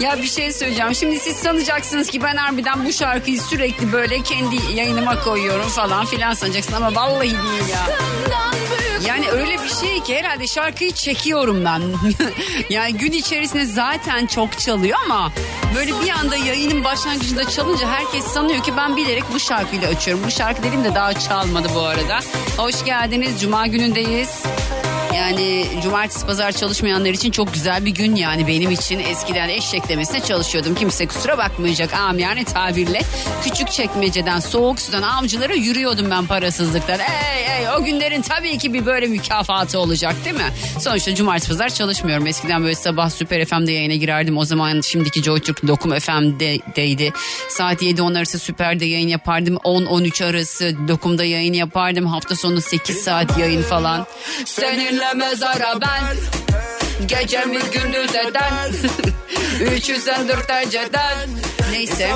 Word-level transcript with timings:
Ya 0.00 0.16
bir 0.22 0.26
şey 0.26 0.52
söyleyeceğim. 0.52 0.94
Şimdi 0.94 1.20
siz 1.20 1.36
sanacaksınız 1.36 2.10
ki 2.10 2.22
ben 2.22 2.36
harbiden 2.36 2.84
bu 2.84 2.92
şarkıyı 2.92 3.40
sürekli 3.42 3.92
böyle 3.92 4.22
kendi 4.22 4.56
yayınıma 4.74 5.20
koyuyorum 5.20 5.68
falan 5.68 6.06
filan 6.06 6.34
sanacaksın 6.34 6.72
ama 6.72 6.94
vallahi 6.94 7.30
değil 7.30 7.68
ya. 7.72 7.86
Yani 9.06 9.30
öyle 9.30 9.52
bir 9.62 9.68
şey 9.68 10.02
ki 10.02 10.16
herhalde 10.16 10.46
şarkıyı 10.46 10.92
çekiyorum 10.92 11.64
ben. 11.64 11.82
yani 12.70 12.94
gün 12.94 13.12
içerisinde 13.12 13.64
zaten 13.64 14.26
çok 14.26 14.58
çalıyor 14.58 14.98
ama 15.04 15.32
böyle 15.74 15.92
bir 16.00 16.10
anda 16.10 16.36
yayının 16.36 16.84
başlangıcında 16.84 17.48
çalınca 17.48 17.88
herkes 17.88 18.24
sanıyor 18.24 18.62
ki 18.62 18.76
ben 18.76 18.96
bilerek 18.96 19.24
bu 19.34 19.40
şarkıyla 19.40 19.88
açıyorum. 19.88 20.24
Bu 20.26 20.30
şarkı 20.30 20.62
dedim 20.62 20.84
de 20.84 20.94
daha 20.94 21.14
çalmadı 21.14 21.68
bu 21.74 21.80
arada. 21.80 22.20
Hoş 22.56 22.84
geldiniz. 22.84 23.40
Cuma 23.40 23.66
günündeyiz. 23.66 24.42
Yani 25.14 25.66
cumartesi 25.82 26.26
pazar 26.26 26.52
çalışmayanlar 26.52 27.10
için 27.10 27.30
çok 27.30 27.54
güzel 27.54 27.84
bir 27.84 27.90
gün 27.90 28.16
yani 28.16 28.46
benim 28.46 28.70
için. 28.70 28.98
Eskiden 28.98 29.48
eşek 29.48 29.88
demesine 29.88 30.20
çalışıyordum. 30.20 30.74
Kimse 30.74 31.06
kusura 31.06 31.38
bakmayacak 31.38 31.94
am 31.94 32.18
yani 32.18 32.44
tabirle. 32.44 33.00
Küçük 33.44 33.70
çekmeceden 33.70 34.40
soğuk 34.40 34.80
sudan 34.80 35.02
avcılara 35.02 35.54
yürüyordum 35.54 36.10
ben 36.10 36.26
parasızlıktan. 36.26 36.98
Ey 36.98 37.58
ey 37.58 37.68
o 37.78 37.84
günlerin 37.84 38.22
tabii 38.22 38.58
ki 38.58 38.74
bir 38.74 38.86
böyle 38.86 39.06
mükafatı 39.06 39.78
olacak 39.78 40.14
değil 40.24 40.36
mi? 40.36 40.52
Sonuçta 40.80 41.14
cumartesi 41.14 41.48
pazar 41.48 41.68
çalışmıyorum. 41.68 42.26
Eskiden 42.26 42.62
böyle 42.62 42.74
sabah 42.74 43.10
Süper 43.10 43.44
FM'de 43.44 43.72
yayına 43.72 43.94
girerdim. 43.94 44.38
O 44.38 44.44
zaman 44.44 44.80
şimdiki 44.80 45.22
JoyTürk 45.22 45.66
Dokum 45.66 45.98
FM'deydi. 45.98 47.12
Saat 47.48 47.82
7-10 47.82 48.18
arası 48.18 48.38
Süper'de 48.38 48.84
yayın 48.84 49.08
yapardım. 49.08 49.56
10-13 49.56 50.24
arası 50.24 50.88
Dokum'da 50.88 51.24
yayın 51.24 51.52
yapardım. 51.52 52.06
Hafta 52.06 52.36
sonu 52.36 52.60
8 52.60 52.96
saat 52.96 53.38
yayın 53.38 53.62
falan. 53.62 54.06
Seninle 55.00 55.14
mezara 55.14 55.80
ben 55.80 56.16
Gecemi 57.06 57.58
gündüz 57.72 58.14
eden 58.14 58.72
304 59.76 60.48
dereceden 60.48 61.28
Neyse. 61.70 62.10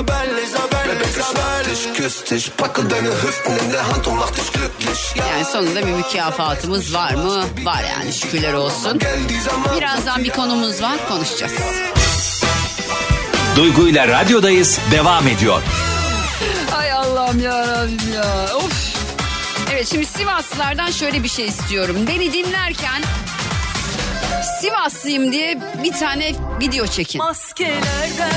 Yani 5.19 5.45
sonunda 5.45 5.87
bir 5.87 5.91
mükafatımız 5.91 6.93
var 6.93 7.13
mı? 7.13 7.43
Var 7.63 7.83
yani 7.83 8.13
şükürler 8.13 8.53
olsun. 8.53 8.99
Birazdan 9.77 10.23
bir 10.23 10.29
konumuz 10.29 10.81
var 10.81 11.07
konuşacağız. 11.07 11.53
Duygu 13.55 13.87
ile 13.87 14.07
radyodayız 14.07 14.79
devam 14.91 15.27
ediyor. 15.27 15.61
Ay 16.77 16.91
Allah'ım 16.91 17.39
ya 17.39 17.67
Rabbim 17.67 18.13
ya. 18.13 18.55
Of. 18.55 18.84
Evet 19.75 19.87
şimdi 19.87 20.05
Sivaslılardan 20.05 20.91
şöyle 20.91 21.23
bir 21.23 21.27
şey 21.27 21.45
istiyorum. 21.45 21.97
Beni 22.07 22.33
dinlerken 22.33 23.01
Sivaslıyım 24.61 25.31
diye 25.31 25.61
bir 25.83 25.91
tane 25.91 26.35
video 26.61 26.87
çekin. 26.87 27.21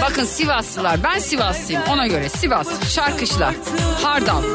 Bakın 0.02 0.24
Sivaslılar 0.24 1.04
ben 1.04 1.18
Sivaslıyım 1.18 1.82
ona 1.88 2.06
göre 2.06 2.28
Sivas 2.28 2.94
şarkışla 2.94 3.54
Hardal. 4.02 4.42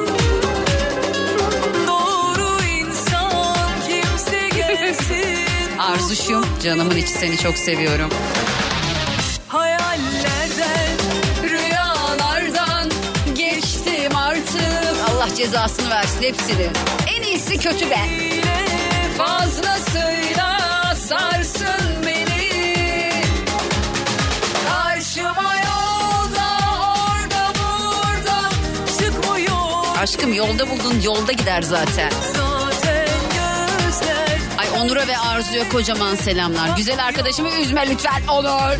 Arzuşum 5.80 6.45
canımın 6.64 6.97
içi 6.97 7.12
seni 7.12 7.38
çok 7.38 7.58
seviyorum. 7.58 8.09
Cezasını 15.35 15.89
versin 15.89 16.21
hepsini. 16.23 16.67
En 17.17 17.21
iyisi 17.23 17.57
kötü 17.57 17.89
be. 17.89 17.99
Fazlasıyla 19.17 20.59
sarsın 20.95 22.05
beni. 22.05 23.11
Karşıma 24.69 25.53
yolda 25.55 26.47
orada 26.81 27.53
burada 27.59 28.49
çıkmıyor. 28.99 29.97
Aşkım 30.01 30.33
yolda 30.33 30.69
buldun 30.69 31.01
yolda 31.03 31.31
gider 31.31 31.61
zaten. 31.61 32.11
Ay 34.57 34.81
Onur'a 34.81 35.07
ve 35.07 35.17
Arzu'ya 35.17 35.69
kocaman 35.69 36.15
selamlar. 36.15 36.77
Güzel 36.77 37.05
arkadaşımı 37.05 37.50
üzme 37.50 37.89
lütfen 37.89 38.21
Onur. 38.27 38.77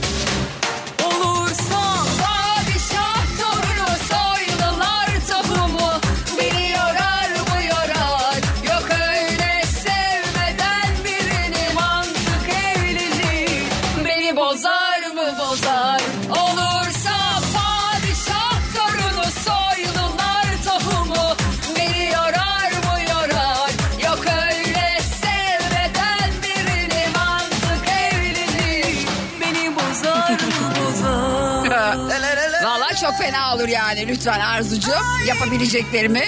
Olur 33.64 33.72
yani 33.72 34.08
lütfen 34.08 34.40
Arzucuğum 34.40 35.26
yapabileceklerimi 35.28 36.24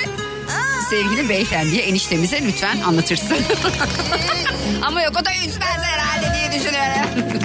sevgili 0.90 1.30
beyefendiye 1.30 1.84
eniştemize 1.84 2.42
lütfen 2.42 2.82
anlatırsın. 2.82 3.38
Ama 4.86 5.02
yok 5.02 5.14
o 5.22 5.26
da 5.26 5.30
üzmez 5.48 5.78
herhalde 5.82 6.36
diye 6.36 6.62
düşünüyorum. 6.62 7.40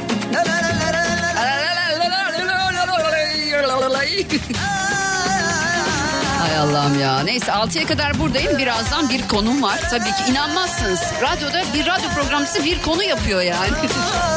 Hay 6.38 6.56
Allah'ım 6.58 7.00
ya. 7.00 7.20
Neyse 7.20 7.52
6'ya 7.52 7.86
kadar 7.86 8.18
buradayım. 8.18 8.58
Birazdan 8.58 9.08
bir 9.08 9.28
konum 9.28 9.62
var. 9.62 9.80
Tabii 9.90 10.04
ki 10.04 10.30
inanmazsınız. 10.30 11.00
Radyoda 11.22 11.62
bir 11.74 11.86
radyo 11.86 12.08
programcısı 12.14 12.64
bir 12.64 12.82
konu 12.82 13.02
yapıyor 13.02 13.42
yani. 13.42 13.70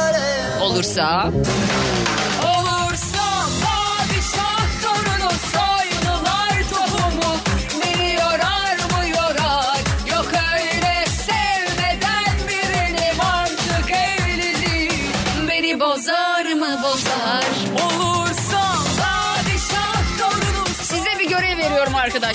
Olursa 0.60 1.30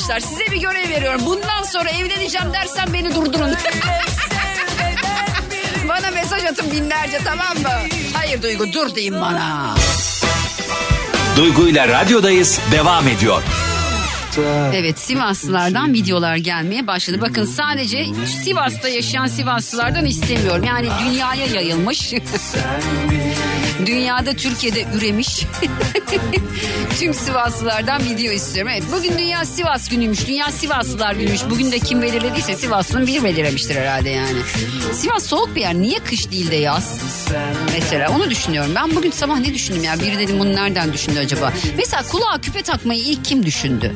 arkadaşlar 0.10 0.30
size 0.30 0.52
bir 0.52 0.62
görev 0.62 0.90
veriyorum 0.90 1.22
bundan 1.26 1.64
sonra 1.64 1.90
evleneceğim 1.90 2.54
dersen 2.54 2.94
beni 2.94 3.16
durdurun 3.16 3.52
bana 5.90 6.12
mesaj 6.12 6.44
atın 6.44 6.72
binlerce 6.72 7.18
tamam 7.26 7.58
mı 7.58 7.70
hayır 8.14 8.42
Duygu 8.42 8.74
dur 8.74 8.96
deyin 8.96 9.14
bana 9.14 9.76
Duygu 11.36 11.68
ile 11.68 11.88
radyodayız 11.88 12.60
devam 12.72 13.08
ediyor. 13.08 13.44
Evet 14.74 15.00
Sivaslılardan 15.00 15.94
videolar 15.94 16.36
gelmeye 16.36 16.88
başladı. 16.88 17.22
Bakın 17.22 17.46
sadece 17.46 18.06
Sivas'ta 18.44 18.90
yaşayan 18.90 19.28
Sivaslılardan 19.28 20.06
istemiyorum. 20.06 20.64
Yani 20.64 20.90
dünyaya 21.06 21.46
yayılmış. 21.46 22.14
Dünyada 23.86 24.34
Türkiye'de 24.34 24.86
üremiş. 24.98 25.46
Tüm 27.00 27.14
Sivaslılardan 27.14 28.04
video 28.06 28.32
istiyorum. 28.32 28.72
Evet 28.74 28.84
bugün 28.98 29.18
Dünya 29.18 29.46
Sivas 29.46 29.90
günüymüş. 29.90 30.28
Dünya 30.28 30.52
Sivaslılar 30.52 31.14
günüymüş. 31.14 31.42
Bugün 31.50 31.72
de 31.72 31.80
kim 31.80 32.02
belirlediyse 32.02 32.56
Sivaslı'nın 32.56 33.08
bir 33.08 33.24
belirlemiştir 33.24 33.76
herhalde 33.76 34.10
yani. 34.10 34.38
Sivas 34.94 35.26
soğuk 35.26 35.56
bir 35.56 35.62
yer. 35.62 35.74
Niye 35.76 36.00
kış 36.00 36.32
değil 36.32 36.52
de 36.52 36.56
yaz? 36.56 37.00
Mesela 37.74 38.12
onu 38.12 38.30
düşünüyorum. 38.30 38.72
Ben 38.76 38.96
bugün 38.96 39.12
sabah 39.12 39.40
ne 39.40 39.54
düşündüm 39.54 39.84
ya? 39.84 40.00
Biri 40.00 40.20
dedim 40.20 40.40
bunu 40.40 40.56
nereden 40.56 40.94
düşündü 40.94 41.20
acaba? 41.20 41.54
Mesela 41.78 42.04
kulağa 42.04 42.42
küpe 42.42 42.62
takmayı 42.62 43.02
ilk 43.02 43.26
kim 43.26 43.46
düşündü? 43.46 43.96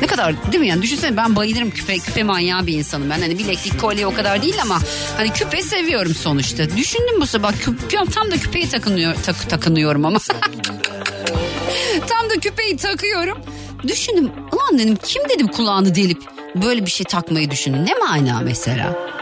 Ne 0.00 0.06
kadar 0.06 0.52
değil 0.52 0.60
mi 0.60 0.68
yani 0.68 0.82
düşünsene 0.82 1.16
ben 1.16 1.36
bayılırım 1.36 1.70
küpe 1.70 1.98
küpe 1.98 2.22
manyağı 2.22 2.66
bir 2.66 2.74
insanım 2.74 3.10
ben 3.10 3.20
hani 3.20 3.38
bileklik 3.38 3.80
kolye 3.80 4.06
o 4.06 4.14
kadar 4.14 4.42
değil 4.42 4.62
ama 4.62 4.78
hani 5.16 5.32
küpe 5.32 5.62
seviyorum 5.62 6.14
sonuçta 6.14 6.76
düşündüm 6.76 7.20
bu 7.20 7.26
sabah 7.26 7.52
küpe, 7.52 7.96
tam 8.14 8.30
da 8.30 8.36
küpeyi 8.36 8.68
takınıyor 8.68 9.14
tak, 9.22 9.50
takınıyorum 9.50 10.04
ama 10.04 10.18
tam 12.08 12.30
da 12.30 12.34
küpeyi 12.40 12.76
takıyorum 12.76 13.38
düşündüm 13.82 14.30
ulan 14.52 14.78
dedim 14.78 14.98
kim 15.04 15.22
dedim 15.28 15.48
kulağını 15.48 15.94
delip 15.94 16.22
böyle 16.54 16.86
bir 16.86 16.90
şey 16.90 17.06
takmayı 17.06 17.50
düşündü 17.50 17.84
ne 17.84 17.94
mana 17.94 18.40
mesela 18.40 19.12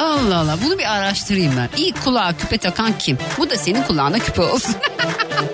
Allah 0.00 0.38
Allah 0.38 0.58
bunu 0.64 0.78
bir 0.78 0.92
araştırayım 0.92 1.52
ben. 1.56 1.68
İlk 1.76 2.04
kulağa 2.04 2.36
küpe 2.36 2.58
takan 2.58 2.98
kim? 2.98 3.18
Bu 3.38 3.50
da 3.50 3.56
senin 3.56 3.82
kulağına 3.82 4.18
küpe 4.18 4.42
olsun. 4.42 4.74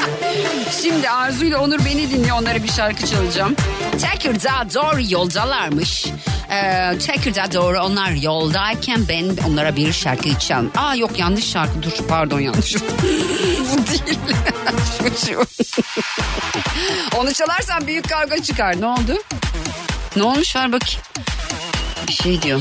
Şimdi 0.82 1.10
Arzu 1.10 1.44
ile 1.44 1.56
Onur 1.56 1.78
beni 1.84 2.10
dinliyor. 2.10 2.36
Onlara 2.40 2.62
bir 2.62 2.68
şarkı 2.68 3.06
çalacağım. 3.06 3.56
Tekirdağ 3.92 4.66
doğru 4.74 5.00
yoldalarmış. 5.08 6.06
Ee, 6.50 6.98
Tekirdağ 6.98 7.52
doğru 7.52 7.80
onlar 7.80 8.10
yoldayken 8.10 9.08
ben 9.08 9.36
onlara 9.48 9.76
bir 9.76 9.92
şarkı 9.92 10.38
çaldım. 10.38 10.70
Aa 10.76 10.94
yok 10.94 11.18
yanlış 11.18 11.50
şarkı 11.50 11.82
dur 11.82 11.90
pardon 12.08 12.40
yanlış. 12.40 12.74
Bu 12.74 13.86
değil. 13.86 14.18
şu, 14.98 15.26
şu. 15.26 15.46
Onu 17.16 17.32
çalarsan 17.34 17.86
büyük 17.86 18.08
kavga 18.08 18.42
çıkar. 18.42 18.80
Ne 18.80 18.86
oldu? 18.86 19.22
Ne 20.16 20.22
olmuş 20.22 20.56
ver 20.56 20.72
bakayım. 20.72 21.00
Bir 22.08 22.12
şey 22.12 22.42
diyor. 22.42 22.60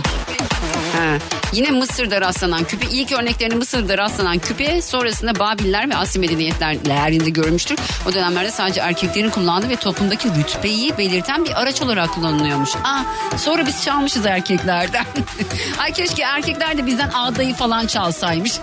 Ha. 0.96 1.18
Yine 1.54 1.72
Mısır'da 1.72 2.22
rastlanan 2.22 2.64
küpe. 2.64 2.88
İlk 2.92 3.12
örneklerini 3.12 3.56
Mısır'da 3.56 3.98
rastlanan 3.98 4.40
küpe 4.40 4.82
sonrasında 4.82 5.40
Babiller 5.40 5.90
ve 5.90 5.96
Asya 5.96 6.22
medeniyetlerinde 6.22 7.30
görmüştür. 7.30 7.80
O 8.10 8.14
dönemlerde 8.14 8.52
sadece 8.52 8.82
erkeklerin 8.82 9.30
kullandığı 9.30 9.70
ve 9.70 9.76
toplumdaki 9.76 10.30
rütbeyi 10.30 10.98
belirten 10.98 11.46
bir 11.46 11.62
araç 11.62 11.82
olarak 11.82 12.14
kullanılıyormuş. 12.14 12.76
Aa, 12.76 13.02
sonra 13.38 13.66
biz 13.66 13.84
çalmışız 13.84 14.26
erkeklerden. 14.26 15.06
Ay 15.80 15.94
keşke 15.94 16.24
erkekler 16.24 16.78
de 16.78 16.86
bizden 16.86 17.10
ağdayı 17.14 17.54
falan 17.54 17.88
çalsaymış. 17.88 18.54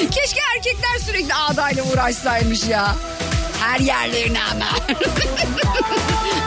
keşke 0.00 0.40
erkekler 0.56 0.98
sürekli 1.06 1.34
ağdayla 1.34 1.84
uğraşsaymış 1.84 2.64
ya. 2.64 2.96
Her 3.66 3.80
yerlerine 3.80 4.38
ama. 4.52 4.64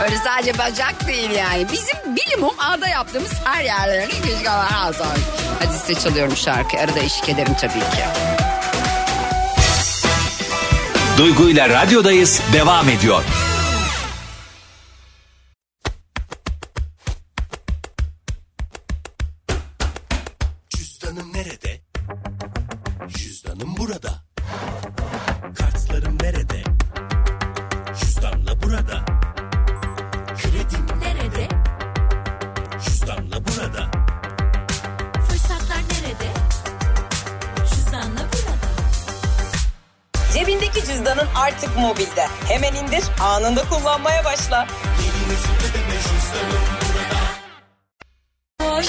Öyle 0.03 0.17
sadece 0.17 0.57
bacak 0.57 1.07
değil 1.07 1.31
yani. 1.31 1.67
Bizim 1.71 2.15
bilimum 2.15 2.53
ağda 2.59 2.87
yaptığımız 2.87 3.31
her 3.43 3.63
yerlerini 3.63 4.11
keşke 4.11 4.49
alsaymış. 4.49 5.21
Hadi 5.59 5.77
size 5.77 6.01
çalıyorum 6.01 6.37
şarkı. 6.37 6.77
Arada 6.77 6.99
eşlik 6.99 7.29
ederim 7.29 7.53
tabii 7.61 7.79
ki. 7.79 8.03
Duygu 11.17 11.49
ile 11.49 11.69
radyodayız 11.69 12.41
devam 12.53 12.89
ediyor. 12.89 13.23
Cüzdanın 41.19 41.35
artık 41.35 41.77
mobilde. 41.77 42.27
Hemen 42.47 42.75
indir, 42.75 43.03
anında 43.21 43.63
kullanmaya 43.69 44.25
başla. 44.25 44.67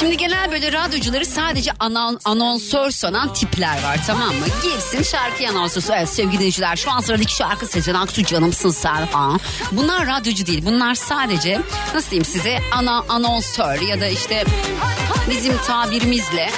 Şimdi 0.00 0.16
genel 0.16 0.52
böyle 0.52 0.72
radyocuları 0.72 1.26
sadece 1.26 1.70
anon, 1.78 2.20
anonsör 2.24 2.90
sanan 2.90 3.34
tipler 3.34 3.82
var 3.82 4.00
tamam 4.06 4.28
mı? 4.28 4.46
Girsin 4.62 5.02
şarkı 5.02 5.48
anonsörü. 5.48 5.96
Evet 5.96 6.08
sevgili 6.08 6.32
dinleyiciler 6.32 6.76
şu 6.76 6.90
an 6.90 7.00
sıradaki 7.00 7.34
şarkı 7.34 7.66
Sezen 7.66 7.94
Aksu 7.94 8.24
canımsın 8.24 8.70
sen. 8.70 9.06
Ha. 9.06 9.36
Bunlar 9.72 10.06
radyocu 10.06 10.46
değil. 10.46 10.66
Bunlar 10.66 10.94
sadece 10.94 11.60
nasıl 11.94 12.10
diyeyim 12.10 12.24
size 12.24 12.58
ana 12.72 13.04
anonsör 13.08 13.80
ya 13.80 14.00
da 14.00 14.06
işte 14.06 14.44
bizim 15.30 15.58
tabirimizle 15.58 16.50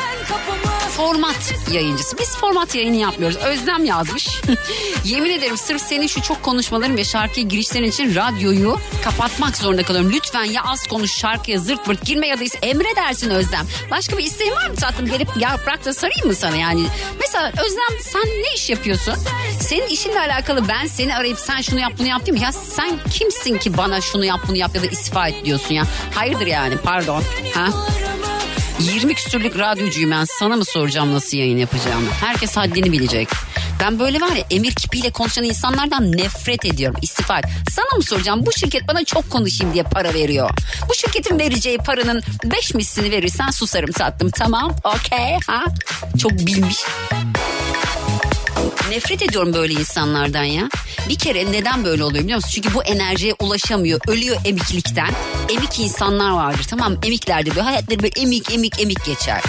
format 0.97 1.55
yayıncısı. 1.73 2.19
Biz 2.19 2.37
format 2.37 2.75
yayını 2.75 2.97
yapmıyoruz. 2.97 3.37
Özlem 3.37 3.85
yazmış. 3.85 4.29
Yemin 5.05 5.31
ederim 5.31 5.57
sırf 5.57 5.83
senin 5.83 6.07
şu 6.07 6.23
çok 6.23 6.43
konuşmaların 6.43 6.97
ve 6.97 7.05
şarkıya 7.05 7.47
girişlerin 7.47 7.89
için 7.89 8.15
radyoyu 8.15 8.79
kapatmak 9.05 9.57
zorunda 9.57 9.83
kalıyorum. 9.83 10.13
Lütfen 10.13 10.45
ya 10.45 10.63
az 10.65 10.87
konuş 10.87 11.13
şarkıya 11.13 11.59
zırt 11.59 11.85
pırt 11.85 12.05
girme 12.05 12.27
ya 12.27 12.41
da 12.41 12.45
emredersin 12.63 13.31
Özlem. 13.31 13.67
Başka 13.91 14.19
bir 14.19 14.25
isteğin 14.25 14.53
var 14.53 14.69
mı 14.69 14.77
tatlım? 14.77 15.07
Gelip 15.07 15.29
yaprakta 15.37 15.95
sarayım 15.95 16.27
mı 16.27 16.35
sana 16.35 16.57
yani? 16.57 16.87
Mesela 17.21 17.49
Özlem 17.49 18.01
sen 18.03 18.23
ne 18.23 18.55
iş 18.55 18.71
yapıyorsun? 18.71 19.15
Senin 19.61 19.87
işinle 19.87 20.21
alakalı 20.21 20.69
ben 20.69 20.87
seni 20.87 21.17
arayıp 21.17 21.39
sen 21.39 21.61
şunu 21.61 21.81
yap 21.81 21.93
bunu 21.99 22.07
yap 22.09 22.27
değil 22.27 22.39
mi? 22.39 22.45
Ya 22.45 22.53
sen 22.53 22.99
kimsin 23.11 23.59
ki 23.59 23.77
bana 23.77 24.01
şunu 24.01 24.25
yap 24.25 24.41
bunu 24.49 24.57
yap 24.57 24.75
ya 24.75 24.83
da 24.83 24.87
istifa 24.87 25.29
et 25.29 25.45
diyorsun 25.45 25.75
ya? 25.75 25.85
Hayırdır 26.15 26.47
yani 26.47 26.77
pardon. 26.77 27.23
Ha? 27.55 27.69
20 28.83 29.15
küsürlük 29.15 29.59
radyocuyum 29.59 30.11
ben 30.11 30.25
sana 30.25 30.57
mı 30.57 30.65
soracağım 30.65 31.15
nasıl 31.15 31.37
yayın 31.37 31.59
yapacağımı? 31.59 32.11
Herkes 32.21 32.57
haddini 32.57 32.93
bilecek. 32.93 33.29
Ben 33.81 33.99
böyle 33.99 34.21
var 34.21 34.37
ya 34.37 34.45
emir 34.51 34.75
kipiyle 34.75 35.11
konuşan 35.11 35.45
insanlardan 35.45 36.13
nefret 36.13 36.65
ediyorum. 36.65 37.01
İstifa 37.03 37.39
et. 37.39 37.45
Sana 37.71 37.97
mı 37.97 38.03
soracağım 38.03 38.47
bu 38.47 38.53
şirket 38.53 38.89
bana 38.89 39.05
çok 39.05 39.31
konuşayım 39.31 39.75
diye 39.75 39.83
para 39.85 40.15
veriyor. 40.15 40.51
Bu 40.89 40.95
şirketin 40.95 41.39
vereceği 41.39 41.79
paranın 41.79 42.23
5 42.45 42.75
mislini 42.75 43.11
verirsen 43.11 43.51
susarım 43.51 43.93
sattım. 43.93 44.31
Tamam 44.31 44.77
okey 44.85 45.39
ha. 45.47 45.65
Çok 46.19 46.33
bilmiş. 46.33 46.77
Nefret 48.91 49.23
ediyorum 49.23 49.55
böyle 49.55 49.73
insanlardan 49.73 50.45
ya. 50.45 50.69
Bir 51.09 51.19
kere 51.19 51.53
neden 51.53 51.85
böyle 51.85 52.05
oluyor 52.05 52.25
biliyor 52.25 52.37
musun? 52.37 52.51
Çünkü 52.55 52.75
bu 52.75 52.85
enerjiye 52.85 53.35
ulaşamıyor. 53.39 54.01
Ölüyor 54.09 54.37
emiklikten. 54.45 55.11
Emik 55.49 55.81
insanlar 55.81 56.31
vardır 56.31 56.67
tamam 56.71 56.93
mı? 56.93 56.99
Emiklerde 57.03 57.51
böyle 57.51 57.61
hayatları 57.63 58.03
böyle 58.03 58.21
emik 58.21 58.51
emik 58.55 58.81
emik 58.81 59.05
geçer. 59.05 59.41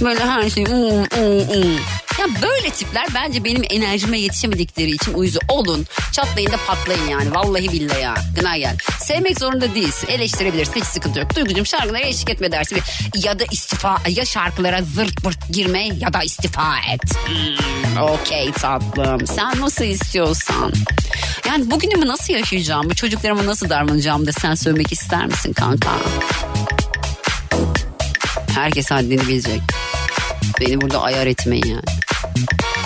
Böyle 0.00 0.24
her 0.24 0.50
şey 0.50 0.64
um, 0.64 0.72
um, 0.72 1.48
um. 1.62 1.80
Ya 2.18 2.26
böyle 2.42 2.70
tipler 2.70 3.06
bence 3.14 3.44
benim 3.44 3.62
enerjime 3.70 4.20
yetişemedikleri 4.20 4.90
için 4.90 5.14
uyuzu 5.14 5.38
olun. 5.48 5.86
Çatlayın 6.12 6.52
da 6.52 6.56
patlayın 6.66 7.08
yani. 7.08 7.34
Vallahi 7.34 7.72
billahi 7.72 8.02
ya. 8.02 8.14
Gına 8.36 8.56
gel. 8.56 8.76
Sevmek 9.00 9.38
zorunda 9.38 9.74
değilsin. 9.74 10.08
Eleştirebilirsin. 10.08 10.74
Hiç 10.74 10.84
sıkıntı 10.84 11.18
yok. 11.18 11.36
Duygucum 11.36 11.66
şarkılara 11.66 12.06
eşlik 12.06 12.30
etme 12.30 12.52
dersin. 12.52 12.78
Ya 13.14 13.38
da 13.38 13.44
istifa 13.52 13.98
ya 14.08 14.24
şarkılara 14.24 14.82
zırt 14.82 15.16
pırt 15.22 15.48
girme 15.52 15.84
ya 16.00 16.12
da 16.12 16.22
istifa 16.22 16.74
et. 16.92 17.00
Hmm, 17.26 18.02
Okey 18.02 18.52
tatlım. 18.52 19.26
Sen 19.26 19.60
nasıl 19.60 19.84
istiyorsan. 19.84 20.72
Yani 21.48 21.70
bugünümü 21.70 22.06
nasıl 22.06 22.32
yaşayacağımı, 22.32 22.94
çocuklarıma 22.94 23.46
nasıl 23.46 23.68
davranacağımı 23.68 24.26
da 24.26 24.32
sen 24.32 24.54
söylemek 24.54 24.92
ister 24.92 25.26
misin 25.26 25.52
kanka? 25.52 25.90
Herkes 28.58 28.90
haddini 28.90 29.20
bilecek. 29.20 29.60
Beni 30.60 30.80
burada 30.80 31.02
ayar 31.02 31.26
etmeyin 31.26 31.66
yani. 31.66 31.82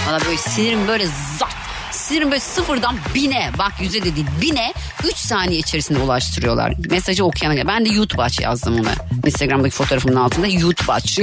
Valla 0.08 0.20
böyle 0.26 0.36
sinirim 0.36 0.88
böyle 0.88 1.06
zat. 1.38 1.52
Sinirim 1.90 2.30
böyle 2.30 2.40
sıfırdan 2.40 2.96
bine 3.14 3.50
bak 3.58 3.72
yüze 3.80 4.04
de 4.04 4.16
değil 4.16 4.26
bine 4.40 4.74
3 5.04 5.16
saniye 5.16 5.58
içerisinde 5.58 5.98
ulaştırıyorlar. 5.98 6.74
Mesajı 6.90 7.24
okuyana 7.24 7.54
kadar. 7.54 7.68
Ben 7.68 7.84
de 7.84 7.88
YouTube 7.88 8.22
aç 8.22 8.40
yazdım 8.40 8.80
ona. 8.80 8.92
Instagram'daki 9.26 9.74
fotoğrafımın 9.74 10.16
altında 10.16 10.46
YouTube 10.46 10.92
aç. 10.92 11.18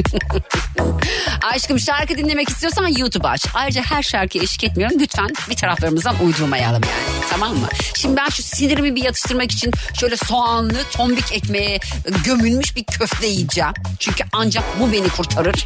Aşkım 1.53 1.79
şarkı 1.79 2.17
dinlemek 2.17 2.49
istiyorsan 2.49 2.87
YouTube 2.87 3.27
aç. 3.27 3.45
Ayrıca 3.53 3.81
her 3.81 4.03
şarkıya 4.03 4.43
eşlik 4.43 4.63
etmiyorum. 4.63 4.97
Lütfen 4.99 5.29
bir 5.49 5.55
taraflarımızdan 5.55 6.15
uydurmayalım 6.25 6.81
yani. 6.83 7.08
Tamam 7.29 7.57
mı? 7.57 7.67
Şimdi 7.95 8.15
ben 8.15 8.29
şu 8.29 8.43
sinirimi 8.43 8.95
bir 8.95 9.03
yatıştırmak 9.03 9.51
için 9.51 9.71
şöyle 9.99 10.17
soğanlı 10.17 10.83
tombik 10.91 11.31
ekmeğe 11.31 11.79
gömülmüş 12.25 12.75
bir 12.75 12.83
köfte 12.83 13.27
yiyeceğim. 13.27 13.73
Çünkü 13.99 14.23
ancak 14.33 14.63
bu 14.79 14.91
beni 14.91 15.09
kurtarır. 15.09 15.65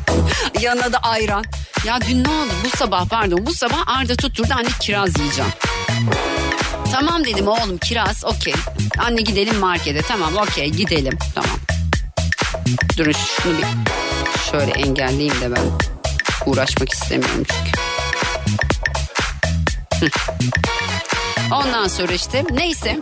Yanına 0.60 0.92
da 0.92 0.98
ayran. 0.98 1.44
Ya 1.84 2.00
dün 2.08 2.24
ne 2.24 2.28
oldu? 2.28 2.50
Bu 2.64 2.76
sabah 2.76 3.06
pardon 3.08 3.46
bu 3.46 3.54
sabah 3.54 3.88
Arda 3.98 4.16
tutturdu 4.16 4.54
anne 4.58 4.68
kiraz 4.80 5.18
yiyeceğim. 5.18 5.50
Tamam 6.92 7.24
dedim 7.24 7.48
oğlum 7.48 7.78
kiraz 7.78 8.24
okey. 8.24 8.54
Anne 8.98 9.22
gidelim 9.22 9.56
markete 9.56 10.02
tamam 10.02 10.36
okey 10.36 10.70
gidelim 10.70 11.18
tamam. 11.34 11.58
Durun 12.96 13.12
şunu 13.12 13.58
bir 13.58 13.64
şöyle 14.50 14.72
engelleyeyim 14.72 15.40
de 15.40 15.52
ben 15.52 15.62
uğraşmak 16.46 16.92
istemiyorum 16.92 17.44
çünkü. 17.48 17.89
Ondan 21.52 21.88
sonra 21.88 22.12
işte 22.12 22.44
neyse 22.50 23.00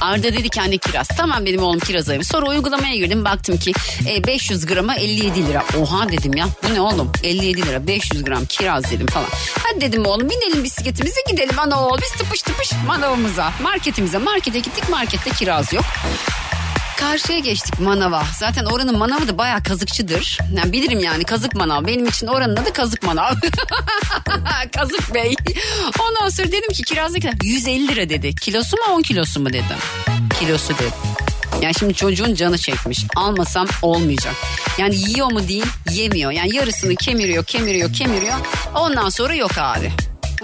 Arda 0.00 0.22
dedi 0.22 0.48
ki 0.48 0.60
anne 0.60 0.78
kiraz. 0.78 1.08
Tamam 1.16 1.46
benim 1.46 1.62
oğlum 1.62 1.78
kiraz 1.78 2.08
ayırmış. 2.08 2.28
Sonra 2.28 2.46
uygulamaya 2.46 2.96
girdim 2.96 3.24
baktım 3.24 3.58
ki 3.58 3.72
e, 4.08 4.26
500 4.26 4.66
grama 4.66 4.94
57 4.96 5.46
lira. 5.46 5.64
Oha 5.80 6.08
dedim 6.08 6.36
ya 6.36 6.46
bu 6.68 6.74
ne 6.74 6.80
oğlum 6.80 7.12
57 7.22 7.66
lira 7.66 7.86
500 7.86 8.24
gram 8.24 8.44
kiraz 8.46 8.90
dedim 8.90 9.06
falan. 9.06 9.28
Hadi 9.62 9.80
dedim 9.80 10.06
oğlum 10.06 10.30
binelim 10.30 10.64
bisikletimize 10.64 11.20
gidelim 11.30 11.58
ana 11.58 11.86
oğul 11.86 11.98
biz 12.02 12.12
tıpış 12.12 12.42
tıpış 12.42 12.70
manavımıza 12.86 13.52
marketimize. 13.62 14.18
Markete 14.18 14.58
gittik 14.58 14.88
markette 14.90 15.30
kiraz 15.30 15.72
yok. 15.72 15.84
Karşıya 16.96 17.38
geçtik 17.38 17.80
manava. 17.80 18.24
Zaten 18.38 18.64
oranın 18.64 18.98
manavı 18.98 19.28
da 19.28 19.38
bayağı 19.38 19.62
kazıkçıdır. 19.62 20.38
Yani 20.56 20.72
bilirim 20.72 20.98
yani 21.00 21.24
kazık 21.24 21.54
manav. 21.54 21.86
Benim 21.86 22.06
için 22.06 22.26
oranın 22.26 22.56
adı 22.56 22.72
kazık 22.72 23.02
manav. 23.02 23.34
kazık 24.76 25.14
bey. 25.14 25.34
Ondan 26.00 26.28
sonra 26.28 26.48
dedim 26.48 26.72
ki 26.72 26.82
kiraz 26.82 27.12
ne 27.12 27.20
kadar? 27.20 27.34
150 27.42 27.88
lira 27.88 28.08
dedi. 28.08 28.34
Kilosu 28.34 28.76
mu 28.76 28.82
10 28.94 29.02
kilosu 29.02 29.40
mu 29.40 29.48
dedim. 29.48 29.76
Kilosu 30.40 30.74
dedi. 30.74 30.92
Yani 31.62 31.74
şimdi 31.78 31.94
çocuğun 31.94 32.34
canı 32.34 32.58
çekmiş. 32.58 33.04
Almasam 33.16 33.66
olmayacak. 33.82 34.34
Yani 34.78 34.96
yiyor 34.96 35.32
mu 35.32 35.48
değil 35.48 35.66
yemiyor. 35.90 36.30
Yani 36.30 36.56
yarısını 36.56 36.96
kemiriyor 36.96 37.44
kemiriyor 37.44 37.92
kemiriyor. 37.92 38.36
Ondan 38.74 39.08
sonra 39.08 39.34
yok 39.34 39.58
abi. 39.58 39.92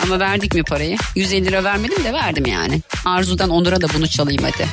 Ama 0.02 0.20
verdik 0.20 0.54
mi 0.54 0.62
parayı? 0.62 0.96
150 1.16 1.44
lira 1.46 1.64
vermedim 1.64 2.04
de 2.04 2.12
verdim 2.12 2.46
yani. 2.46 2.80
Arzu'dan 3.04 3.50
Onur'a 3.50 3.80
da 3.80 3.86
bunu 3.94 4.08
çalayım 4.08 4.42
hadi. 4.42 4.68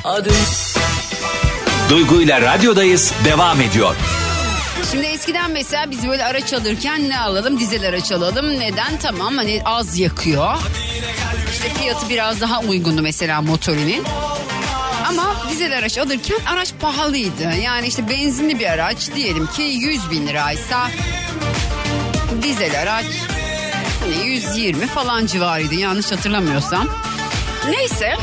Duygu 1.90 2.22
ile 2.22 2.40
radyodayız 2.40 3.12
devam 3.24 3.60
ediyor. 3.60 3.96
Şimdi 4.90 5.06
eskiden 5.06 5.50
mesela 5.50 5.90
biz 5.90 6.08
böyle 6.08 6.24
araç 6.24 6.52
alırken 6.52 7.08
ne 7.08 7.20
alalım? 7.20 7.60
Dizel 7.60 7.88
araç 7.88 8.12
alalım. 8.12 8.60
Neden? 8.60 8.96
Tamam 9.02 9.36
hani 9.36 9.62
az 9.64 9.98
yakıyor. 9.98 10.54
İşte 11.52 11.68
fiyatı 11.74 12.08
biraz 12.08 12.40
daha 12.40 12.60
uygundu 12.60 13.02
mesela 13.02 13.42
motorinin. 13.42 14.04
Ama 15.08 15.36
dizel 15.50 15.78
araç 15.78 15.98
alırken 15.98 16.38
araç 16.46 16.72
pahalıydı. 16.80 17.42
Yani 17.64 17.86
işte 17.86 18.08
benzinli 18.08 18.58
bir 18.58 18.66
araç 18.66 19.10
diyelim 19.14 19.46
ki 19.46 19.62
100 19.62 20.10
bin 20.10 20.26
liraysa 20.26 20.88
dizel 22.42 22.80
araç 22.82 23.06
hani 24.00 24.26
120 24.26 24.86
falan 24.86 25.26
civarıydı 25.26 25.74
yanlış 25.74 26.12
hatırlamıyorsam. 26.12 26.88
Neyse 27.68 28.16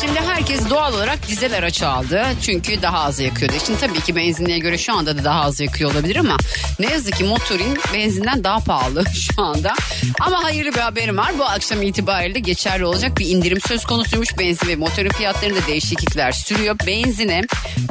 şimdi 0.00 0.20
herkes 0.20 0.70
doğal 0.70 0.94
olarak 0.94 1.28
dizel 1.28 1.58
araç 1.58 1.82
aldı. 1.82 2.26
Çünkü 2.42 2.82
daha 2.82 2.98
az 2.98 3.20
yakıyordu. 3.20 3.54
Şimdi 3.66 3.80
tabii 3.80 4.00
ki 4.00 4.16
benzinliğe 4.16 4.58
göre 4.58 4.78
şu 4.78 4.94
anda 4.94 5.18
da 5.18 5.24
daha 5.24 5.40
az 5.40 5.60
yakıyor 5.60 5.92
olabilir 5.92 6.16
ama 6.16 6.36
ne 6.78 6.86
yazık 6.92 7.16
ki 7.16 7.24
motorin 7.24 7.78
benzinden 7.94 8.44
daha 8.44 8.58
pahalı 8.58 9.04
şu 9.14 9.42
anda. 9.42 9.74
Ama 10.20 10.44
hayırlı 10.44 10.72
bir 10.72 10.78
haberim 10.78 11.16
var. 11.18 11.38
Bu 11.38 11.44
akşam 11.44 11.82
itibariyle 11.82 12.38
geçerli 12.38 12.84
olacak 12.84 13.18
bir 13.18 13.26
indirim 13.26 13.60
söz 13.60 13.84
konusuymuş. 13.84 14.38
Benzin 14.38 14.68
ve 14.68 14.76
motorin 14.76 15.10
fiyatlarında 15.10 15.66
değişiklikler 15.66 16.32
sürüyor. 16.32 16.76
Benzine 16.86 17.42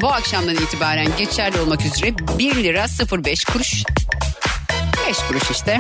bu 0.02 0.10
akşamdan 0.14 0.56
itibaren 0.56 1.08
geçerli 1.18 1.60
olmak 1.60 1.86
üzere 1.86 2.14
1 2.40 2.56
lira 2.56 2.86
05 3.26 3.46
kuruş 3.46 3.84
5 5.08 5.18
kuruş 5.18 5.52
işte 5.52 5.80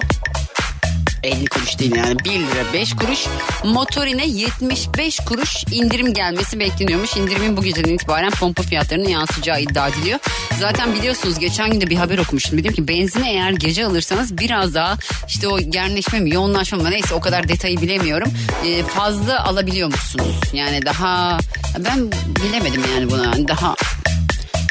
50 1.23 1.45
kuruş 1.45 1.79
değil 1.79 1.95
yani 1.95 2.19
1 2.19 2.31
lira 2.31 2.73
5 2.73 2.93
kuruş. 2.93 3.25
Motorine 3.63 4.27
75 4.27 5.17
kuruş 5.19 5.63
indirim 5.71 6.13
gelmesi 6.13 6.59
bekleniyormuş. 6.59 7.15
İndirimin 7.15 7.57
bu 7.57 7.63
geceden 7.63 7.93
itibaren 7.93 8.31
pompa 8.31 8.63
fiyatlarının 8.63 9.09
yansıyacağı 9.09 9.61
iddia 9.61 9.87
ediliyor. 9.87 10.19
Zaten 10.59 10.93
biliyorsunuz 10.93 11.39
geçen 11.39 11.71
gün 11.71 11.81
de 11.81 11.89
bir 11.89 11.95
haber 11.95 12.17
okumuştum. 12.17 12.59
Dedim 12.59 12.73
ki 12.73 12.87
benzini 12.87 13.29
eğer 13.29 13.51
gece 13.51 13.85
alırsanız 13.85 14.37
biraz 14.37 14.73
daha 14.73 14.97
işte 15.27 15.47
o 15.47 15.59
gerleşme 15.59 16.19
mi 16.19 16.33
yoğunlaşma 16.33 16.77
mı 16.77 16.91
neyse 16.91 17.13
o 17.13 17.19
kadar 17.19 17.47
detayı 17.47 17.81
bilemiyorum. 17.81 18.31
Ee, 18.65 18.83
fazla 18.83 19.45
alabiliyor 19.45 19.87
musunuz? 19.87 20.35
Yani 20.53 20.85
daha 20.85 21.37
ben 21.79 22.11
bilemedim 22.11 22.83
yani 22.95 23.11
bunu. 23.11 23.23
Yani 23.23 23.47
daha 23.47 23.75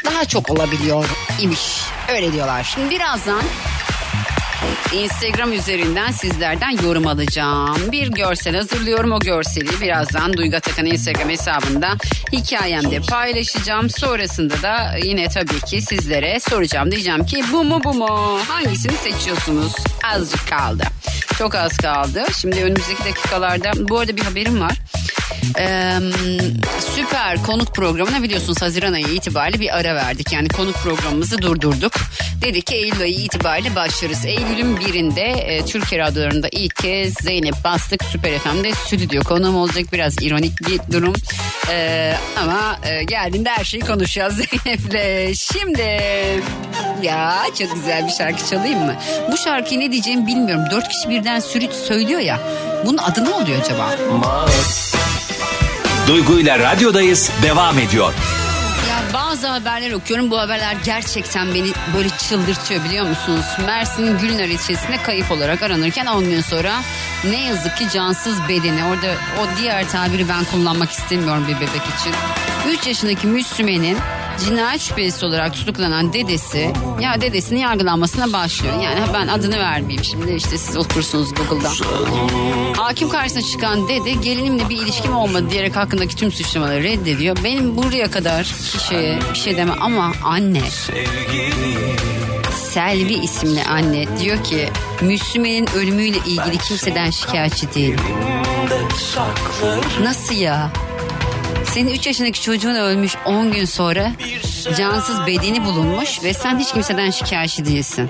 daha 0.05 0.25
çok 0.25 0.49
olabiliyor 0.49 1.05
imiş. 1.41 1.61
Öyle 2.13 2.33
diyorlar. 2.33 2.63
Şimdi 2.75 2.89
birazdan 2.89 3.41
Instagram 4.93 5.53
üzerinden 5.53 6.11
sizlerden 6.11 6.69
yorum 6.83 7.07
alacağım. 7.07 7.91
Bir 7.91 8.07
görsel 8.07 8.55
hazırlıyorum. 8.55 9.11
O 9.11 9.19
görseli 9.19 9.81
birazdan 9.81 10.33
Duygu 10.33 10.55
Atakan 10.55 10.85
Instagram 10.85 11.29
hesabında 11.29 11.89
hikayemde 12.31 12.99
paylaşacağım. 12.99 13.89
Sonrasında 13.89 14.61
da 14.61 14.97
yine 15.03 15.27
tabii 15.27 15.59
ki 15.59 15.81
sizlere 15.81 16.39
soracağım. 16.39 16.91
Diyeceğim 16.91 17.25
ki 17.25 17.43
bu 17.51 17.63
mu 17.63 17.81
bu 17.83 17.93
mu? 17.93 18.39
Hangisini 18.47 18.97
seçiyorsunuz? 18.97 19.73
Azıcık 20.15 20.47
kaldı. 20.49 20.83
Çok 21.37 21.55
az 21.55 21.77
kaldı. 21.77 22.23
Şimdi 22.41 22.63
önümüzdeki 22.63 23.05
dakikalarda 23.05 23.71
bu 23.89 23.99
arada 23.99 24.17
bir 24.17 24.21
haberim 24.21 24.61
var. 24.61 24.73
Ee, 25.59 25.99
süper 26.95 27.43
konuk 27.43 27.75
programına 27.75 28.23
biliyorsunuz 28.23 28.61
Haziran 28.61 28.93
ayı 28.93 29.07
itibariyle 29.07 29.59
bir 29.59 29.77
ara 29.77 29.95
verdik. 29.95 30.31
Yani 30.31 30.49
konuk 30.49 30.75
programımızı 30.75 31.37
durdurduk. 31.41 31.93
Dedik 32.41 32.67
ki 32.67 32.75
Eylül 32.75 33.01
ayı 33.01 33.13
itibariyle 33.15 33.75
başlarız. 33.75 34.25
Eylül'ün 34.25 34.77
birinde 34.79 35.21
e, 35.21 35.65
Türkiye 35.65 36.01
radyolarında 36.01 36.47
ilk 36.51 36.75
kez 36.75 37.13
Zeynep 37.13 37.55
Bastık 37.63 38.03
Süper 38.03 38.39
FM'de 38.39 38.71
stüdyo 38.71 39.23
konuğum 39.23 39.55
olacak. 39.55 39.85
Biraz 39.93 40.13
ironik 40.21 40.53
bir 40.67 40.79
durum. 40.93 41.13
Ee, 41.69 42.13
ama 42.41 42.79
e, 42.83 43.03
geldiğinde 43.03 43.49
her 43.49 43.63
şeyi 43.63 43.81
konuşacağız 43.83 44.35
Zeynep'le. 44.63 45.35
Şimdi 45.35 46.01
ya 47.03 47.43
çok 47.59 47.75
güzel 47.75 48.07
bir 48.07 48.11
şarkı 48.11 48.49
çalayım 48.49 48.79
mı? 48.85 48.95
Bu 49.31 49.37
şarkıyı 49.37 49.79
ne 49.79 49.91
diyeceğimi 49.91 50.27
bilmiyorum. 50.27 50.65
Dört 50.71 50.89
kişi 50.89 51.09
birden 51.09 51.39
sürüt 51.39 51.73
söylüyor 51.73 52.19
ya. 52.19 52.39
Bunun 52.85 52.97
adı 52.97 53.25
ne 53.25 53.29
oluyor 53.29 53.61
acaba? 53.61 53.95
Duygu 56.09 56.39
ile 56.39 56.59
radyodayız 56.59 57.31
devam 57.43 57.79
ediyor. 57.79 58.13
Ya 58.89 59.13
bazı 59.13 59.47
haberler 59.47 59.91
okuyorum. 59.91 60.31
Bu 60.31 60.39
haberler 60.39 60.75
gerçekten 60.85 61.53
beni 61.53 61.71
böyle 61.95 62.09
çıldırtıyor 62.09 62.83
biliyor 62.83 63.07
musunuz? 63.07 63.45
Mersin'in 63.65 64.17
Gülnar 64.17 64.47
ilçesinde 64.47 64.97
kayıp 65.03 65.31
olarak 65.31 65.63
aranırken 65.63 66.05
10 66.05 66.23
gün 66.23 66.41
sonra 66.41 66.81
ne 67.23 67.45
yazık 67.45 67.77
ki 67.77 67.89
cansız 67.93 68.37
bedeni. 68.49 68.83
Orada 68.83 69.15
o 69.39 69.59
diğer 69.61 69.89
tabiri 69.89 70.29
ben 70.29 70.45
kullanmak 70.45 70.91
istemiyorum 70.91 71.45
bir 71.47 71.55
bebek 71.55 71.69
için. 71.99 72.13
3 72.67 72.87
yaşındaki 72.87 73.27
Müslüme'nin 73.27 73.97
cinayet 74.45 74.81
şüphelisi 74.81 75.25
olarak 75.25 75.53
tutuklanan 75.53 76.13
dedesi 76.13 76.73
ya 77.01 77.21
dedesinin 77.21 77.59
yargılanmasına 77.59 78.33
başlıyor. 78.33 78.81
Yani 78.83 78.99
ben 79.13 79.27
adını 79.27 79.59
vermeyeyim 79.59 80.03
şimdi 80.03 80.31
işte 80.31 80.57
siz 80.57 80.77
okursunuz 80.77 81.33
Google'dan. 81.33 81.73
Hakim 82.77 83.09
karşısına 83.09 83.43
çıkan 83.43 83.87
dede 83.87 84.11
gelinimle 84.11 84.69
bir 84.69 84.77
ilişkim 84.77 85.15
olmadı 85.15 85.49
diyerek 85.49 85.75
hakkındaki 85.75 86.15
tüm 86.15 86.31
suçlamaları 86.31 86.83
reddediyor. 86.83 87.37
Benim 87.43 87.77
buraya 87.77 88.11
kadar 88.11 88.43
kişiye 88.43 89.19
bir 89.33 89.39
şey 89.39 89.57
deme 89.57 89.73
ama 89.79 90.11
anne 90.23 90.61
Selvi 92.55 93.13
isimli 93.13 93.63
anne 93.63 94.05
diyor 94.19 94.43
ki 94.43 94.69
Müslüme'nin 95.01 95.69
ölümüyle 95.75 96.17
ilgili 96.17 96.57
kimseden 96.57 97.09
şikayetçi 97.09 97.73
değilim. 97.73 97.99
Nasıl 100.03 100.35
ya? 100.35 100.71
Senin 101.73 101.91
3 101.91 102.07
yaşındaki 102.07 102.41
çocuğun 102.41 102.75
ölmüş 102.75 103.15
10 103.25 103.51
gün 103.51 103.65
sonra 103.65 104.11
cansız 104.77 105.27
bedeni 105.27 105.65
bulunmuş 105.65 106.23
ve 106.23 106.33
sen 106.33 106.59
hiç 106.59 106.73
kimseden 106.73 107.09
şikayetçi 107.09 107.65
değilsin. 107.65 108.09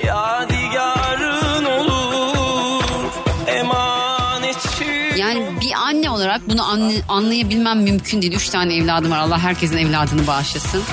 Yani 5.17 5.45
bir 5.61 5.71
anne 5.73 6.09
olarak 6.09 6.49
bunu 6.49 6.61
anlayabilmem 7.09 7.81
mümkün 7.81 8.21
değil. 8.21 8.33
Üç 8.33 8.49
tane 8.49 8.75
evladım 8.75 9.11
var. 9.11 9.19
Allah 9.19 9.39
herkesin 9.39 9.77
evladını 9.77 10.27
bağışlasın. 10.27 10.83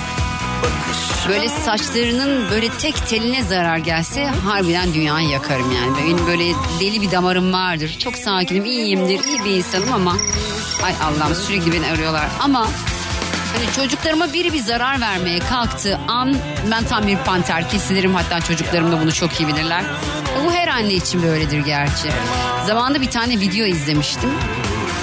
Böyle 1.29 1.49
saçlarının 1.49 2.51
böyle 2.51 2.69
tek 2.69 3.09
teline 3.09 3.43
zarar 3.43 3.79
gelse 3.79 4.27
harbiden 4.27 4.95
dünyayı 4.95 5.29
yakarım 5.29 5.73
yani. 5.73 5.97
Benim 5.99 6.27
böyle 6.27 6.53
deli 6.81 7.03
bir 7.03 7.11
damarım 7.11 7.53
vardır. 7.53 7.97
Çok 7.99 8.17
sakinim, 8.17 8.65
iyiyimdir, 8.65 9.25
iyi 9.25 9.45
bir 9.45 9.51
insanım 9.51 9.93
ama... 9.93 10.17
Ay 10.85 10.95
Allah'ım 11.05 11.35
sürekli 11.35 11.73
beni 11.73 11.87
arıyorlar. 11.87 12.27
Ama 12.41 12.69
hani 13.57 13.73
çocuklarıma 13.77 14.33
biri 14.33 14.53
bir 14.53 14.59
zarar 14.61 15.01
vermeye 15.01 15.39
kalktığı 15.39 15.99
an 16.09 16.37
ben 16.71 16.85
tam 16.85 17.07
bir 17.07 17.17
panter 17.17 17.71
kesilirim. 17.71 18.15
Hatta 18.15 18.41
çocuklarım 18.41 18.93
da 18.93 19.01
bunu 19.01 19.13
çok 19.13 19.41
iyi 19.41 19.49
bilirler. 19.49 19.85
Bu 20.45 20.53
her 20.53 20.69
anne 20.69 20.93
için 20.95 21.23
böyledir 21.23 21.59
gerçi. 21.59 22.09
Zamanında 22.67 23.01
bir 23.01 23.11
tane 23.11 23.41
video 23.41 23.67
izlemiştim. 23.67 24.31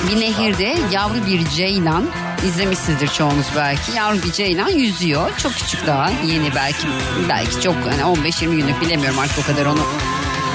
Bir 0.09 0.19
nehirde 0.19 0.77
yavru 0.91 1.25
bir 1.27 1.45
ceylan 1.49 2.09
izlemişsinizdir 2.47 3.07
çoğunuz 3.07 3.45
belki. 3.55 3.91
Yavru 3.91 4.23
bir 4.23 4.31
ceylan 4.31 4.69
yüzüyor. 4.69 5.37
Çok 5.37 5.53
küçük 5.53 5.87
daha 5.87 6.09
yeni 6.09 6.55
belki 6.55 6.87
belki 7.29 7.61
çok 7.61 7.75
hani 7.75 8.01
15-20 8.01 8.55
günlük 8.55 8.81
bilemiyorum 8.81 9.19
artık 9.19 9.39
o 9.39 9.47
kadar 9.47 9.65
onu. 9.65 9.81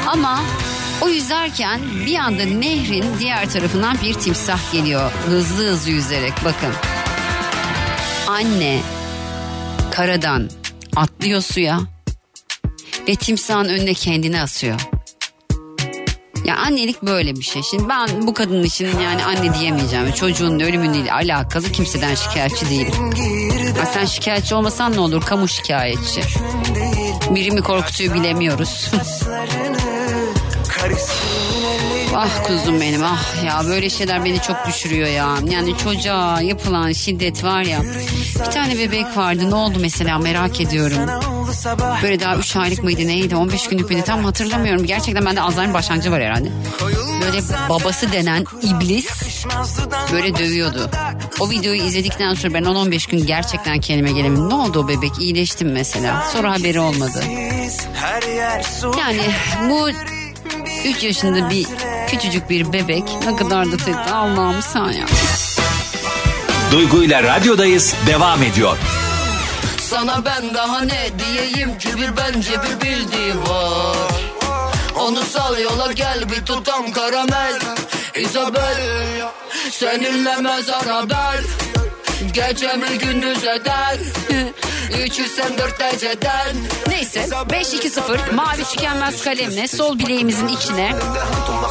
Ama 0.07 0.41
o 1.01 1.09
yüzerken 1.09 1.81
bir 2.07 2.17
anda 2.17 2.45
nehrin 2.45 3.05
diğer 3.19 3.51
tarafından 3.51 3.97
bir 4.03 4.15
timsah 4.15 4.73
geliyor. 4.73 5.11
Hızlı 5.27 5.69
hızlı 5.69 5.91
yüzerek 5.91 6.33
bakın. 6.45 6.73
Anne 8.29 8.81
karadan 9.91 10.51
atlıyor 10.97 11.41
suya 11.41 11.81
ve 13.09 13.15
timsahın 13.15 13.69
önüne 13.69 13.95
kendini 13.95 14.41
asıyor. 14.41 14.81
Ya 16.49 16.57
annelik 16.57 17.03
böyle 17.03 17.37
bir 17.37 17.43
şey. 17.43 17.63
Şimdi 17.63 17.89
ben 17.89 18.27
bu 18.27 18.35
kadın 18.35 18.63
için 18.63 18.87
yani 18.87 19.25
anne 19.25 19.55
diyemeyeceğim. 19.55 20.13
Çocuğun 20.13 20.61
ölümüyle 20.61 21.13
alakalı 21.13 21.73
kimseden 21.73 22.15
şikayetçi 22.15 22.71
değilim. 22.71 22.93
Ha 23.79 23.87
sen 23.87 24.05
şikayetçi 24.05 24.55
olmasan 24.55 24.93
ne 24.93 25.01
olur? 25.01 25.23
Kamu 25.23 25.49
şikayetçi. 25.49 26.21
Biri 27.31 27.51
mi 27.51 27.63
korkutuyor 27.63 28.15
bilemiyoruz. 28.15 28.91
Ah 32.17 32.45
kuzum 32.47 32.81
benim 32.81 33.05
ah 33.05 33.45
ya 33.45 33.63
böyle 33.69 33.91
şeyler 33.91 34.25
beni 34.25 34.43
çok 34.43 34.67
düşürüyor 34.67 35.09
ya. 35.09 35.35
Yani 35.51 35.79
çocuğa 35.79 36.41
yapılan 36.41 36.93
şiddet 36.93 37.45
var 37.45 37.63
ya. 37.63 37.83
Bir 38.47 38.51
tane 38.51 38.79
bebek 38.79 39.17
vardı 39.17 39.51
ne 39.51 39.55
oldu 39.55 39.79
mesela 39.81 40.19
merak 40.19 40.61
ediyorum. 40.61 40.99
Böyle 42.03 42.21
daha 42.21 42.37
3 42.37 42.57
aylık 42.57 42.83
mıydı 42.83 43.07
neydi 43.07 43.37
15 43.37 43.69
günlük 43.69 43.91
müydü 43.91 44.03
tam 44.03 44.25
hatırlamıyorum. 44.25 44.87
Gerçekten 44.87 45.25
bende 45.27 45.41
Alzheimer 45.41 45.75
başlangıcı 45.75 46.13
var 46.13 46.23
herhalde. 46.23 46.49
Böyle 47.23 47.43
babası 47.69 48.13
denen 48.13 48.45
iblis 48.63 49.07
böyle 50.13 50.35
dövüyordu. 50.39 50.91
O 51.41 51.51
videoyu 51.51 51.83
izledikten 51.83 52.35
sonra 52.35 52.55
ben 52.55 52.63
10-15 52.63 53.11
gün 53.11 53.27
gerçekten 53.27 53.81
kendime 53.81 54.13
gelemedim. 54.13 54.49
Ne 54.49 54.55
oldu 54.55 54.81
o 54.85 54.89
bebek 54.89 55.13
iyileştim 55.21 55.73
mesela. 55.73 56.25
Sonra 56.33 56.53
haberi 56.53 56.81
olmadı. 56.81 57.25
Yani 58.99 59.21
bu 59.71 59.89
3 60.85 61.03
yaşında 61.03 61.51
bir 61.51 61.67
küçücük 62.09 62.51
bir 62.51 62.73
bebek 62.73 63.05
ne 63.27 63.37
kadar 63.37 63.73
da 63.73 63.77
tatlı 63.77 64.17
Allah'ım 64.17 64.63
sen 64.63 64.89
ya. 64.89 65.07
Duygu 66.73 67.03
ile 67.03 67.23
radyodayız 67.23 67.95
devam 68.07 68.43
ediyor. 68.43 68.77
Sana 69.81 70.25
ben 70.25 70.55
daha 70.55 70.81
ne 70.81 71.09
diyeyim 71.19 71.79
ki 71.79 71.89
bir 71.97 72.17
bence 72.17 72.51
bir 72.51 72.87
bildiği 72.87 73.35
var. 73.35 73.97
Onu 74.99 75.23
sal 75.23 75.59
yola 75.59 75.93
gel 75.93 76.31
bir 76.31 76.45
tutam 76.45 76.93
karamel. 76.93 77.59
Isabel 78.17 78.77
seninle 79.71 80.37
mezara 80.37 81.11
bel. 81.11 81.45
Gece 82.33 82.77
mi 82.77 82.99
gündüz 82.99 83.45
eder. 83.45 83.99
Sen 85.39 85.59
dört 85.59 85.81
dereceden. 85.81 86.57
Neyse 86.89 87.21
5-2-0 87.21 88.35
mavi 88.35 88.65
tükenmez 88.65 89.25
kalemle 89.25 89.69
sol 89.69 89.99
bileğimizin 89.99 90.49
içine 90.49 90.95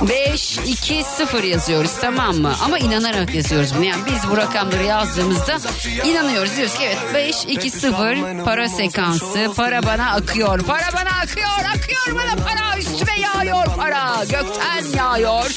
5-2-0 0.02 1.46
yazıyoruz 1.46 1.92
tamam 2.02 2.36
mı? 2.36 2.54
Ama 2.64 2.80
inanarak 2.80 3.36
yazıyoruz 3.36 3.76
bunu. 3.78 3.86
Yani 3.86 4.02
biz 4.12 4.32
bu 4.32 4.38
rakamları 4.38 4.84
yazdığımızda 4.84 5.58
inanıyoruz. 6.06 6.58
Diyoruz 6.58 6.76
ki 6.76 6.84
evet 6.84 7.36
5-2-0 7.48 8.44
para 8.44 8.70
sekansı. 8.70 9.52
Para 9.56 9.84
bana 9.84 10.12
akıyor. 10.12 10.60
Para 10.60 10.94
bana 10.94 11.10
akıyor. 11.24 11.76
Akıyor 11.76 12.16
bana 12.16 12.44
para. 12.44 12.78
Üstüme 12.80 13.20
yağıyor 13.20 13.66
para. 13.78 14.24
Gökten 14.24 14.98
yağıyor. 14.98 15.56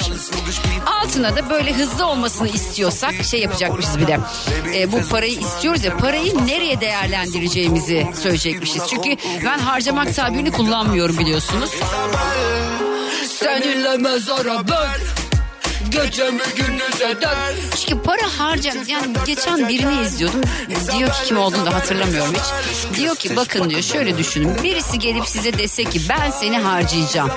Altına 0.87 1.37
da 1.37 1.51
böyle 1.51 1.73
hızlı 1.73 2.07
olmasını 2.07 2.49
istiyorsak 2.49 3.15
şey 3.25 3.41
yapacakmışız 3.41 3.99
bir 3.99 4.07
de. 4.07 4.19
E, 4.75 4.80
bu 4.93 5.09
parayı 5.09 5.41
istiyoruz 5.41 5.85
ya 5.85 5.97
parayı 5.97 6.47
nereye 6.47 6.81
değerlendireceğimizi 6.81 8.07
söyleyecekmişiz. 8.23 8.83
Çünkü 8.91 9.17
ben 9.45 9.59
harcamak 9.59 10.15
tabirini 10.15 10.51
kullanmıyorum 10.51 11.19
biliyorsunuz. 11.19 11.71
Seninle 13.39 13.97
mezara 13.97 14.69
ben 14.69 15.01
gündüz 16.57 17.01
eder. 17.01 17.55
Çünkü 17.77 18.03
para 18.03 18.39
harca 18.39 18.73
yani 18.87 19.07
geçen 19.27 19.69
birini 19.69 20.03
izliyordum. 20.03 20.41
Diyor 20.99 21.11
ki 21.11 21.19
kim 21.27 21.39
olduğunu 21.39 21.67
da 21.67 21.75
hatırlamıyorum 21.75 22.35
hiç. 22.35 22.99
Diyor 22.99 23.17
ki 23.17 23.37
bakın 23.37 23.71
diyor 23.71 23.83
şöyle 23.83 24.19
düşünün. 24.19 24.63
Birisi 24.63 24.99
gelip 24.99 25.29
size 25.29 25.59
dese 25.59 25.85
ki 25.85 26.01
ben 26.09 26.31
seni 26.31 26.59
harcayacağım. 26.59 27.31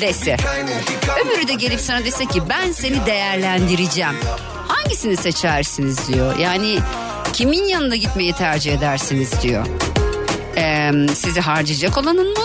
Dese. 0.00 0.36
Öbürü 1.24 1.48
de 1.48 1.54
gelip 1.54 1.80
sana 1.80 2.04
dese 2.04 2.26
ki 2.26 2.42
ben 2.48 2.72
seni 2.72 3.06
değerlendireceğim. 3.06 4.14
Hangisini 4.86 5.16
seçersiniz 5.16 6.08
diyor. 6.08 6.36
Yani 6.38 6.78
kimin 7.32 7.64
yanında 7.64 7.96
gitmeyi 7.96 8.32
tercih 8.32 8.72
edersiniz 8.72 9.42
diyor. 9.42 9.66
Ee, 10.56 10.92
sizi 11.14 11.40
harcayacak 11.40 11.98
olanın 11.98 12.28
mı? 12.28 12.44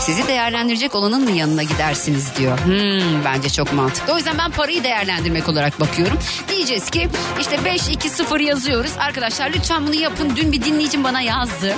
Sizi 0.00 0.28
değerlendirecek 0.28 0.94
olanın 0.94 1.24
mı 1.24 1.30
yanına 1.30 1.62
gidersiniz 1.62 2.36
diyor. 2.36 2.58
Hmm, 2.58 3.24
bence 3.24 3.48
çok 3.48 3.72
mantıklı. 3.72 4.12
O 4.12 4.16
yüzden 4.16 4.38
ben 4.38 4.50
parayı 4.50 4.84
değerlendirmek 4.84 5.48
olarak 5.48 5.80
bakıyorum. 5.80 6.18
Diyeceğiz 6.48 6.90
ki 6.90 7.08
işte 7.40 7.56
5-2-0 7.56 8.42
yazıyoruz. 8.42 8.92
Arkadaşlar 8.98 9.50
lütfen 9.50 9.86
bunu 9.86 9.94
yapın. 9.94 10.32
Dün 10.36 10.52
bir 10.52 10.64
dinleyicim 10.64 11.04
bana 11.04 11.20
yazdı 11.20 11.74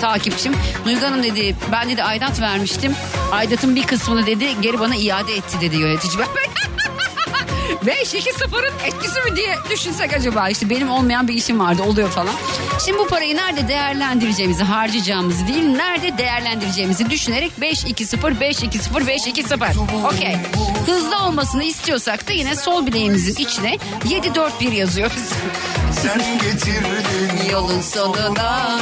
takipçim. 0.00 0.54
Duygu 0.84 1.06
Hanım 1.06 1.22
dedi 1.22 1.56
ben 1.72 1.88
dedi 1.88 2.02
aidat 2.02 2.40
vermiştim. 2.40 2.94
Aidatın 3.32 3.76
bir 3.76 3.86
kısmını 3.86 4.26
dedi 4.26 4.60
geri 4.60 4.80
bana 4.80 4.96
iade 4.96 5.34
etti 5.34 5.60
dedi 5.60 5.76
yönetici. 5.76 6.18
Ben 6.18 6.67
5-2-0'ın 7.86 8.74
etkisi 8.86 9.20
mi 9.20 9.36
diye 9.36 9.54
düşünsek 9.70 10.12
acaba 10.12 10.48
işte 10.48 10.70
benim 10.70 10.90
olmayan 10.90 11.28
bir 11.28 11.34
işim 11.34 11.60
vardı 11.60 11.82
oluyor 11.82 12.08
falan. 12.08 12.34
Şimdi 12.84 12.98
bu 12.98 13.06
parayı 13.08 13.36
nerede 13.36 13.68
değerlendireceğimizi 13.68 14.64
harcayacağımızı 14.64 15.48
değil 15.48 15.64
nerede 15.64 16.18
değerlendireceğimizi 16.18 17.10
düşünerek 17.10 17.52
5-2-0 17.60 18.38
5-2-0 18.38 19.04
5-2-0 19.04 20.06
okey. 20.06 20.36
Hızlı 20.86 21.18
olmasını 21.18 21.64
istiyorsak 21.64 22.28
da 22.28 22.32
yine 22.32 22.56
sol 22.56 22.86
bileğimizin 22.86 23.42
içine 23.42 23.78
7-4-1 24.04 24.74
yazıyoruz. 24.74 25.22
Yolun 27.52 27.80
sonuna. 27.80 28.78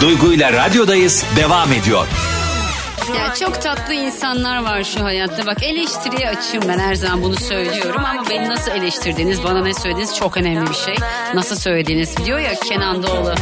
Duygu 0.00 0.32
ile 0.32 0.52
radyodayız 0.52 1.24
devam 1.36 1.72
ediyor. 1.72 2.06
Ya 3.18 3.34
çok 3.34 3.62
tatlı 3.62 3.94
insanlar 3.94 4.62
var 4.62 4.84
şu 4.84 5.04
hayatta. 5.04 5.46
Bak 5.46 5.62
eleştiriye 5.62 6.28
açığım 6.28 6.62
ben 6.68 6.78
her 6.78 6.94
zaman 6.94 7.22
bunu 7.22 7.36
söylüyorum 7.36 8.02
ama 8.08 8.24
beni 8.30 8.48
nasıl 8.48 8.72
eleştirdiğiniz, 8.72 9.44
bana 9.44 9.62
ne 9.62 9.74
söylediğiniz 9.74 10.16
çok 10.16 10.36
önemli 10.36 10.70
bir 10.70 10.74
şey. 10.74 10.94
Nasıl 11.34 11.56
söylediğiniz 11.56 12.16
diyor 12.24 12.38
ya 12.38 12.54
Kenan 12.54 13.02
Doğulu. 13.02 13.34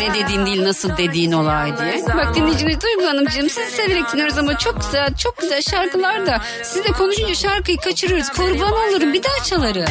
Ne 0.00 0.14
dediğin 0.14 0.46
değil 0.46 0.64
nasıl 0.64 0.96
dediğin 0.96 1.32
olay 1.32 1.78
diye. 1.78 2.04
Bak 2.16 2.34
dinleyiciniz 2.34 2.76
Duygu 2.80 3.06
Hanımcığım 3.08 3.50
sizi 3.50 3.70
severek 3.70 4.12
dinliyoruz 4.12 4.38
ama 4.38 4.58
çok 4.58 4.80
güzel 4.80 5.14
çok 5.14 5.36
güzel 5.38 5.62
şarkılar 5.62 6.26
da 6.26 6.40
siz 6.62 6.84
de 6.84 6.92
konuşunca 6.92 7.34
şarkıyı 7.34 7.76
kaçırıyoruz. 7.78 8.28
Kurban 8.28 8.72
olurum 8.72 9.12
bir 9.12 9.22
daha 9.22 9.44
çalarım. 9.44 9.84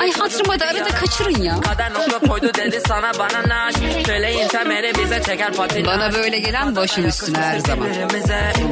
Ay 0.00 0.12
hatırıma 0.12 0.60
da 0.60 0.66
arada 0.66 0.88
kaçırın 0.88 1.42
ya. 1.42 1.54
Bana 5.86 6.12
böyle 6.14 6.38
gelen 6.38 6.76
başım 6.76 7.06
üstüne 7.06 7.38
her 7.38 7.58
zaman. 7.58 7.88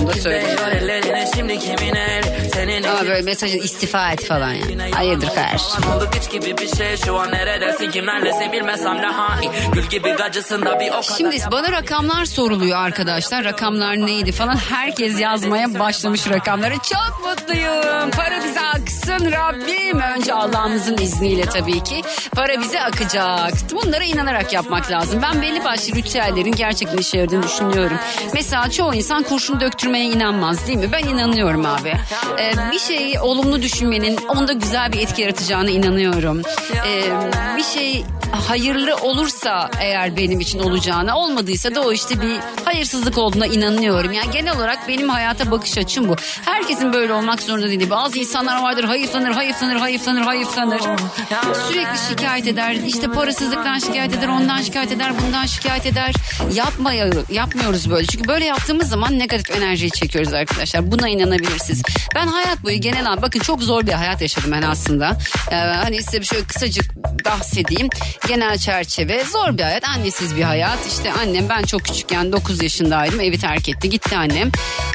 Bunu 0.00 0.08
da 0.08 0.12
söyleyeyim. 0.14 0.58
Ama 2.88 3.00
böyle 3.08 3.22
mesajın 3.22 3.58
istifa 3.58 4.12
et 4.12 4.24
falan 4.24 4.52
ya. 4.52 4.66
Hayırdır 4.94 5.34
kardeşim. 5.34 5.82
Kimlerlesin 8.16 8.52
bilmesem 8.52 8.96
ne 8.96 9.06
hani 9.06 9.50
Gül 9.72 9.82
gibi 9.82 10.10
gacısında 10.16 10.80
bir 10.80 10.88
o 10.88 10.90
kadar 10.90 11.02
Şimdi 11.02 11.38
bana 11.52 11.72
rakamlar 11.72 12.24
soruluyor 12.24 12.78
arkadaşlar. 12.78 13.44
Rakamlar 13.44 13.96
neydi 13.96 14.32
falan. 14.32 14.56
Herkes 14.56 15.20
yazmaya 15.20 15.78
başlamış 15.78 16.28
rakamları. 16.28 16.74
Çok 16.74 17.26
mutluyum. 17.26 18.10
Para 18.10 18.44
bize 18.44 18.60
aksın 18.60 19.32
Rabbim. 19.32 20.00
Önce 20.00 20.34
Allah'ımızın 20.34 20.96
izniyle 20.98 21.42
tabii 21.42 21.82
ki. 21.84 22.02
Para 22.34 22.60
bize 22.60 22.80
akacak. 22.82 23.52
Bunlara 23.72 24.04
inanarak 24.04 24.52
yapmak 24.52 24.90
lazım. 24.90 25.22
Ben 25.22 25.42
belli 25.42 25.64
başlı 25.64 25.94
ritüellerin 25.94 26.52
gerçekten 26.52 26.98
işe 26.98 27.18
yaradığını 27.18 27.42
düşünüyorum. 27.42 27.98
Mesela 28.34 28.70
çoğu 28.70 28.94
insan 28.94 29.22
kurşun 29.22 29.60
döktürmeye 29.60 30.04
inanmaz 30.04 30.66
değil 30.66 30.78
mi? 30.78 30.92
Ben 30.92 31.04
inanıyorum 31.04 31.66
abi. 31.66 31.92
Ee, 32.38 32.52
bir 32.72 32.78
şeyi 32.78 33.20
olumlu 33.20 33.62
düşünmenin 33.62 34.18
onda 34.28 34.52
güzel 34.52 34.92
bir 34.92 35.00
etki 35.00 35.22
yaratacağına 35.22 35.70
inanıyorum. 35.70 36.42
Ee, 36.86 37.02
bir 37.56 37.62
şey 37.62 38.05
hayırlı 38.48 38.96
olursa 38.96 39.70
eğer 39.80 40.16
benim 40.16 40.40
için 40.40 40.58
olacağına 40.58 41.18
olmadıysa 41.18 41.74
da 41.74 41.80
o 41.80 41.92
işte 41.92 42.20
bir 42.20 42.38
hayırsızlık 42.64 43.18
olduğuna 43.18 43.46
inanıyorum. 43.46 44.12
Yani 44.12 44.30
genel 44.30 44.56
olarak 44.56 44.88
benim 44.88 45.08
hayata 45.08 45.50
bakış 45.50 45.78
açım 45.78 46.08
bu. 46.08 46.16
Herkesin 46.44 46.92
böyle 46.92 47.12
olmak 47.12 47.42
zorunda 47.42 47.68
değil. 47.68 47.90
Bazı 47.90 48.18
insanlar 48.18 48.62
vardır 48.62 48.84
hayıflanır, 48.84 49.30
hayıflanır, 49.30 49.76
hayıflanır, 49.76 50.20
hayıflanır. 50.20 50.80
Sürekli 51.68 51.98
şikayet 52.08 52.46
eder. 52.46 52.72
İşte 52.72 53.06
parasızlıktan 53.06 53.78
şikayet 53.78 54.14
eder, 54.14 54.28
ondan 54.28 54.62
şikayet 54.62 54.92
eder, 54.92 55.12
bundan 55.26 55.46
şikayet 55.46 55.86
eder. 55.86 56.14
Yapmayı, 56.54 57.12
yapmıyoruz 57.30 57.90
böyle. 57.90 58.06
Çünkü 58.06 58.28
böyle 58.28 58.44
yaptığımız 58.44 58.88
zaman 58.88 59.18
negatif 59.18 59.56
enerjiyi 59.56 59.90
çekiyoruz 59.90 60.32
arkadaşlar. 60.32 60.92
Buna 60.92 61.08
inanabilirsiniz. 61.08 61.82
Ben 62.14 62.26
hayat 62.26 62.62
boyu 62.62 62.80
genel 62.80 63.02
olarak 63.02 63.22
bakın 63.22 63.40
çok 63.40 63.62
zor 63.62 63.86
bir 63.86 63.92
hayat 63.92 64.22
yaşadım 64.22 64.52
ben 64.52 64.62
aslında. 64.62 65.18
Ee, 65.50 65.54
hani 65.54 66.02
size 66.02 66.22
şöyle 66.22 66.44
kısacık 66.44 66.84
bahsedeyim. 67.26 67.88
Genel 68.28 68.58
çerçeve 68.58 69.24
zor 69.24 69.58
bir 69.58 69.62
hayat. 69.62 69.84
Annesiz 69.84 70.36
bir 70.36 70.42
hayat. 70.42 70.78
İşte 70.86 71.12
annem 71.12 71.48
ben 71.48 71.62
çok 71.62 71.84
küçükken 71.84 72.32
9 72.32 72.62
yaşındaydım. 72.62 73.20
Evi 73.20 73.38
terk 73.38 73.68
etti. 73.68 73.90
Gitti 73.90 74.16
annem. 74.16 74.50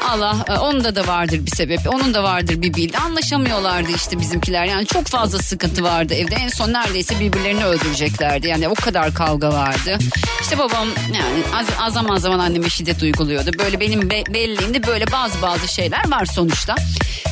Allah 0.10 0.46
e, 0.50 0.54
onda 0.54 0.96
da 0.96 1.08
vardır 1.08 1.46
bir 1.46 1.52
sebep. 1.56 1.80
Onun 1.88 2.14
da 2.14 2.24
vardır 2.24 2.62
bir 2.62 2.74
bildi. 2.74 2.98
Anlaşamıyorlardı 2.98 3.92
işte 3.96 4.20
bizimkiler. 4.20 4.66
Yani 4.66 4.86
çok 4.86 5.08
fazla 5.08 5.40
sıkıntı 5.40 5.84
vardı 5.84 6.14
evde. 6.14 6.36
En 6.36 6.50
son 6.50 6.74
neredeyse 6.74 7.20
birbirlerini 7.20 7.66
öldüreceklerdi. 7.66 8.48
Yani 8.48 8.68
o 8.68 8.76
kadar 8.76 9.14
kavga 9.14 9.54
vardı. 9.54 9.98
İşte 10.42 10.58
babam 10.58 10.88
yani 11.14 11.44
az, 11.56 11.66
az 11.80 11.94
zaman 11.94 12.18
zaman 12.18 12.40
anneme 12.40 12.70
şiddet 12.70 13.04
uyguluyordu. 13.04 13.52
Böyle 13.60 13.80
benim 13.80 14.10
be, 14.10 14.24
belleğimde 14.30 14.88
böyle 14.88 15.12
bazı 15.12 15.42
bazı 15.42 15.68
şeyler 15.74 16.12
var 16.12 16.26
sonuçta. 16.26 16.76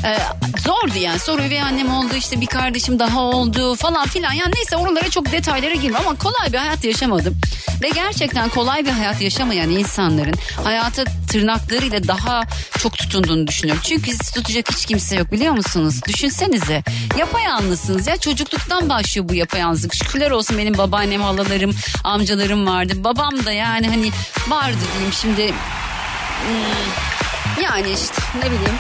Ee, 0.06 0.18
zordu 0.60 0.98
yani. 1.00 1.20
Sonra 1.20 1.46
üvey 1.46 1.62
annem 1.62 1.94
oldu 1.94 2.16
işte 2.16 2.42
bir 2.42 2.46
kardeşim 2.46 3.00
daha 3.00 3.20
oldu 3.20 3.76
falan 3.76 4.08
filan. 4.08 4.34
Yani 4.34 4.52
neyse 4.56 4.78
oralara 4.78 5.10
çok 5.10 5.32
detaylara 5.32 5.76
girme 5.76 5.98
ama 5.98 6.16
kolay 6.16 6.54
bir 6.54 6.58
hayat 6.58 6.84
yaşamadım. 6.84 7.38
Ve 7.82 7.90
gerçekten 7.90 8.50
kolay 8.50 8.86
bir 8.86 8.92
hayat 8.92 9.22
yaşamayan 9.22 9.70
insanların 9.70 10.36
hayata 10.64 11.04
tırnaklarıyla 11.32 12.08
daha 12.08 12.44
çok 12.80 12.98
tutunduğunu 12.98 13.48
düşünüyorum. 13.48 13.84
Çünkü 13.86 14.12
sizi 14.12 14.34
tutacak 14.34 14.72
hiç 14.72 14.86
kimse 14.86 15.16
yok 15.16 15.32
biliyor 15.32 15.54
musunuz? 15.54 16.02
Düşünsenize 16.08 16.84
yapayalnızsınız 17.18 18.08
ya 18.08 18.18
çocukluktan 18.18 18.90
başlıyor 18.90 19.30
bu 19.30 19.34
yapayalnızlık. 19.34 19.96
Şükürler 19.96 20.32
olsun 20.32 20.58
benim 20.58 20.78
babaannem, 20.78 21.22
halalarım, 21.22 21.76
amcalarım 22.04 22.68
vardı. 22.68 22.94
Babam 22.96 23.46
da 23.46 23.52
yani 23.52 23.88
hani 23.88 24.12
vardı 24.48 24.78
diyeyim 24.94 25.14
şimdi 25.14 25.48
hmm, 25.48 27.64
yani 27.64 27.92
işte 27.92 28.22
ne 28.36 28.46
bileyim 28.46 28.80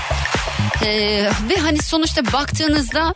ee, 0.85 1.29
ve 1.49 1.55
hani 1.61 1.77
sonuçta 1.77 2.33
baktığınızda 2.33 3.13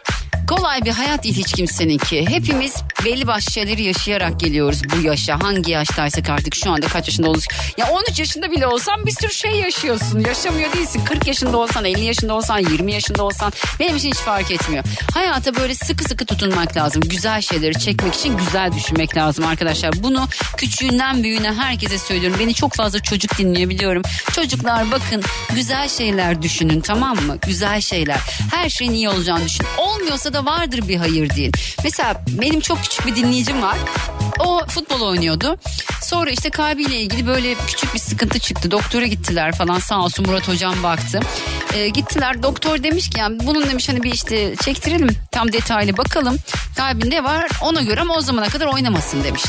kolay 0.47 0.85
bir 0.85 0.91
hayat 0.91 1.23
değil 1.23 1.35
hiç 1.35 1.51
kimseninki. 1.51 2.29
Hepimiz 2.29 2.75
belli 3.05 3.27
başlı 3.27 3.51
şeyleri 3.51 3.83
yaşayarak 3.83 4.39
geliyoruz 4.39 4.81
bu 4.95 5.07
yaşa. 5.07 5.39
Hangi 5.41 5.71
yaştaysak 5.71 6.29
artık 6.29 6.55
şu 6.55 6.71
anda 6.71 6.87
kaç 6.87 7.07
yaşında 7.07 7.29
oluruz. 7.29 7.45
Ya 7.77 7.89
13 7.91 8.19
yaşında 8.19 8.51
bile 8.51 8.67
olsan 8.67 9.05
bir 9.05 9.11
sürü 9.11 9.33
şey 9.33 9.51
yaşıyorsun. 9.51 10.19
Yaşamıyor 10.19 10.73
değilsin. 10.73 11.01
40 11.05 11.27
yaşında 11.27 11.57
olsan, 11.57 11.85
50 11.85 12.01
yaşında 12.01 12.33
olsan, 12.33 12.59
20 12.59 12.93
yaşında 12.93 13.23
olsan 13.23 13.51
benim 13.79 13.95
için 13.95 14.09
hiç 14.09 14.17
fark 14.17 14.51
etmiyor. 14.51 14.83
Hayata 15.13 15.55
böyle 15.55 15.75
sıkı 15.75 16.03
sıkı 16.03 16.25
tutunmak 16.25 16.77
lazım. 16.77 17.01
Güzel 17.01 17.41
şeyleri 17.41 17.79
çekmek 17.79 18.13
için 18.15 18.37
güzel 18.37 18.71
düşünmek 18.73 19.17
lazım 19.17 19.45
arkadaşlar. 19.45 20.03
Bunu 20.03 20.27
küçüğünden 20.57 21.23
büyüğüne 21.23 21.53
herkese 21.53 21.97
söylüyorum. 21.97 22.39
Beni 22.39 22.53
çok 22.53 22.73
fazla 22.73 22.99
çocuk 22.99 23.37
dinliyor 23.37 23.69
biliyorum. 23.69 24.01
Çocuklar 24.35 24.91
bakın 24.91 25.23
güzel 25.55 25.89
şeyler 25.89 26.41
düşünün 26.41 26.81
tamam 26.81 27.15
mı? 27.15 27.37
Güzel 27.47 27.81
şeyler. 27.81 28.19
Her 28.51 28.69
şeyin 28.69 28.93
iyi 28.93 29.09
olacağını 29.09 29.45
düşün. 29.45 29.65
Olmuyorsa 29.77 30.32
da 30.33 30.45
vardır 30.45 30.87
bir 30.87 30.97
hayır 30.97 31.29
deyin. 31.35 31.51
Mesela 31.83 32.21
benim 32.27 32.59
çok 32.59 32.81
küçük 32.83 33.05
bir 33.05 33.15
dinleyicim 33.15 33.61
var. 33.61 33.77
O 34.39 34.65
futbol 34.67 35.01
oynuyordu. 35.01 35.57
Sonra 36.01 36.29
işte 36.29 36.49
kalbiyle 36.49 37.01
ilgili 37.01 37.27
böyle 37.27 37.55
küçük 37.67 37.93
bir 37.93 37.99
sıkıntı 37.99 38.39
çıktı. 38.39 38.71
Doktora 38.71 39.05
gittiler 39.05 39.51
falan 39.51 39.79
sağ 39.79 39.99
olsun 39.99 40.25
Murat 40.25 40.47
hocam 40.47 40.83
baktı. 40.83 41.19
Ee, 41.73 41.89
gittiler 41.89 42.43
doktor 42.43 42.83
demiş 42.83 43.09
ki 43.09 43.19
yani 43.19 43.39
bunun 43.43 43.69
demiş 43.69 43.89
hani 43.89 44.03
bir 44.03 44.13
işte 44.13 44.55
çektirelim 44.55 45.09
tam 45.31 45.53
detaylı 45.53 45.97
bakalım. 45.97 46.37
Kalbinde 46.77 47.23
var 47.23 47.49
ona 47.61 47.81
göre 47.81 48.01
ama 48.01 48.15
o 48.15 48.21
zamana 48.21 48.47
kadar 48.47 48.65
oynamasın 48.65 49.23
demiş. 49.23 49.43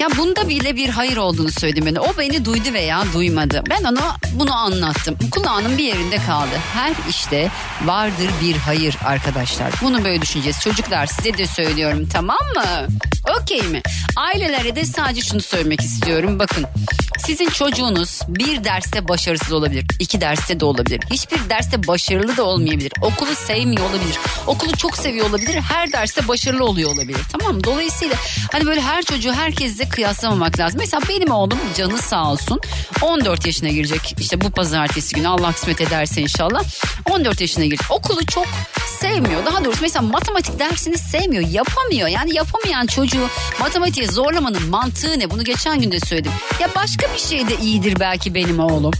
Ya 0.00 0.08
bunda 0.18 0.48
bile 0.48 0.76
bir 0.76 0.88
hayır 0.88 1.16
olduğunu 1.16 1.50
söyledim 1.50 1.86
beni. 1.86 2.00
O 2.00 2.18
beni 2.18 2.44
duydu 2.44 2.72
veya 2.72 3.04
duymadı. 3.14 3.62
Ben 3.70 3.84
ona 3.84 4.16
bunu 4.34 4.54
anlattım. 4.54 5.16
Kulağının 5.30 5.78
bir 5.78 5.84
yerinde 5.84 6.16
kaldı. 6.16 6.54
Her 6.74 6.92
işte 7.10 7.50
vardır 7.84 8.28
bir 8.42 8.56
hayır 8.56 8.96
arkadaşlar. 9.04 9.72
Bunu 9.82 10.04
böyle 10.04 10.22
düşüneceğiz. 10.22 10.60
Çocuklar 10.60 11.06
size 11.06 11.38
de 11.38 11.46
söylüyorum 11.46 12.08
tamam 12.12 12.38
mı? 12.54 12.86
Okey 13.40 13.62
mi? 13.62 13.82
Ailelere 14.16 14.76
de 14.76 14.84
sadece 14.84 15.20
şunu 15.20 15.40
söylemek 15.40 15.80
istiyorum. 15.80 16.38
Bakın 16.38 16.64
sizin 17.18 17.48
çocuğunuz 17.50 18.20
bir 18.28 18.64
derste 18.64 19.08
başarısız 19.08 19.52
olabilir. 19.52 19.84
iki 19.98 20.20
derste 20.20 20.60
de 20.60 20.64
olabilir. 20.64 21.00
Hiçbir 21.10 21.50
derste 21.50 21.86
başarılı 21.86 22.36
da 22.36 22.42
olmayabilir. 22.44 22.92
Okulu 23.00 23.34
sevmiyor 23.34 23.90
olabilir. 23.90 24.18
Okulu 24.46 24.76
çok 24.76 24.96
seviyor 24.96 25.30
olabilir. 25.30 25.60
Her 25.60 25.92
derste 25.92 26.28
başarılı 26.28 26.64
oluyor 26.64 26.90
olabilir. 26.90 27.20
Tamam 27.32 27.54
mı? 27.54 27.64
Dolayısıyla 27.64 28.16
hani 28.52 28.66
böyle 28.66 28.80
her 28.80 29.02
çocuğu 29.02 29.32
herkesle 29.32 29.88
kıyaslamamak 29.88 30.58
lazım. 30.58 30.80
Mesela 30.80 31.02
benim 31.08 31.30
oğlum 31.30 31.58
canı 31.76 31.98
sağ 31.98 32.32
olsun 32.32 32.60
14 33.02 33.46
yaşına 33.46 33.68
girecek. 33.68 34.14
İşte 34.20 34.40
bu 34.40 34.50
pazartesi 34.50 35.14
günü 35.14 35.28
Allah 35.28 35.52
kısmet 35.52 35.80
ederse 35.80 36.20
inşallah 36.20 36.64
14 37.10 37.40
yaşına 37.40 37.64
girecek. 37.64 37.86
Okulu 37.90 38.26
çok 38.26 38.46
sevmiyor. 39.00 39.46
Daha 39.46 39.64
doğrusu 39.64 39.82
mesela 39.82 40.02
matematik 40.02 40.58
dersini 40.58 40.98
sevmiyor. 40.98 41.48
Yapamıyor. 41.48 42.08
Yani 42.08 42.34
yapamayan 42.36 42.86
çocuğu 42.86 43.28
matematiğe 43.60 44.06
zorlamanın 44.06 44.70
mantığı 44.70 45.18
ne? 45.18 45.30
Bunu 45.30 45.44
geçen 45.44 45.80
gün 45.80 45.92
de 45.92 46.00
söyledim. 46.00 46.32
Ya 46.60 46.68
başka 46.74 47.03
bir 47.14 47.20
şey 47.20 47.48
de 47.48 47.56
iyidir 47.56 47.96
belki 48.00 48.34
benim 48.34 48.58
oğlum. 48.60 48.92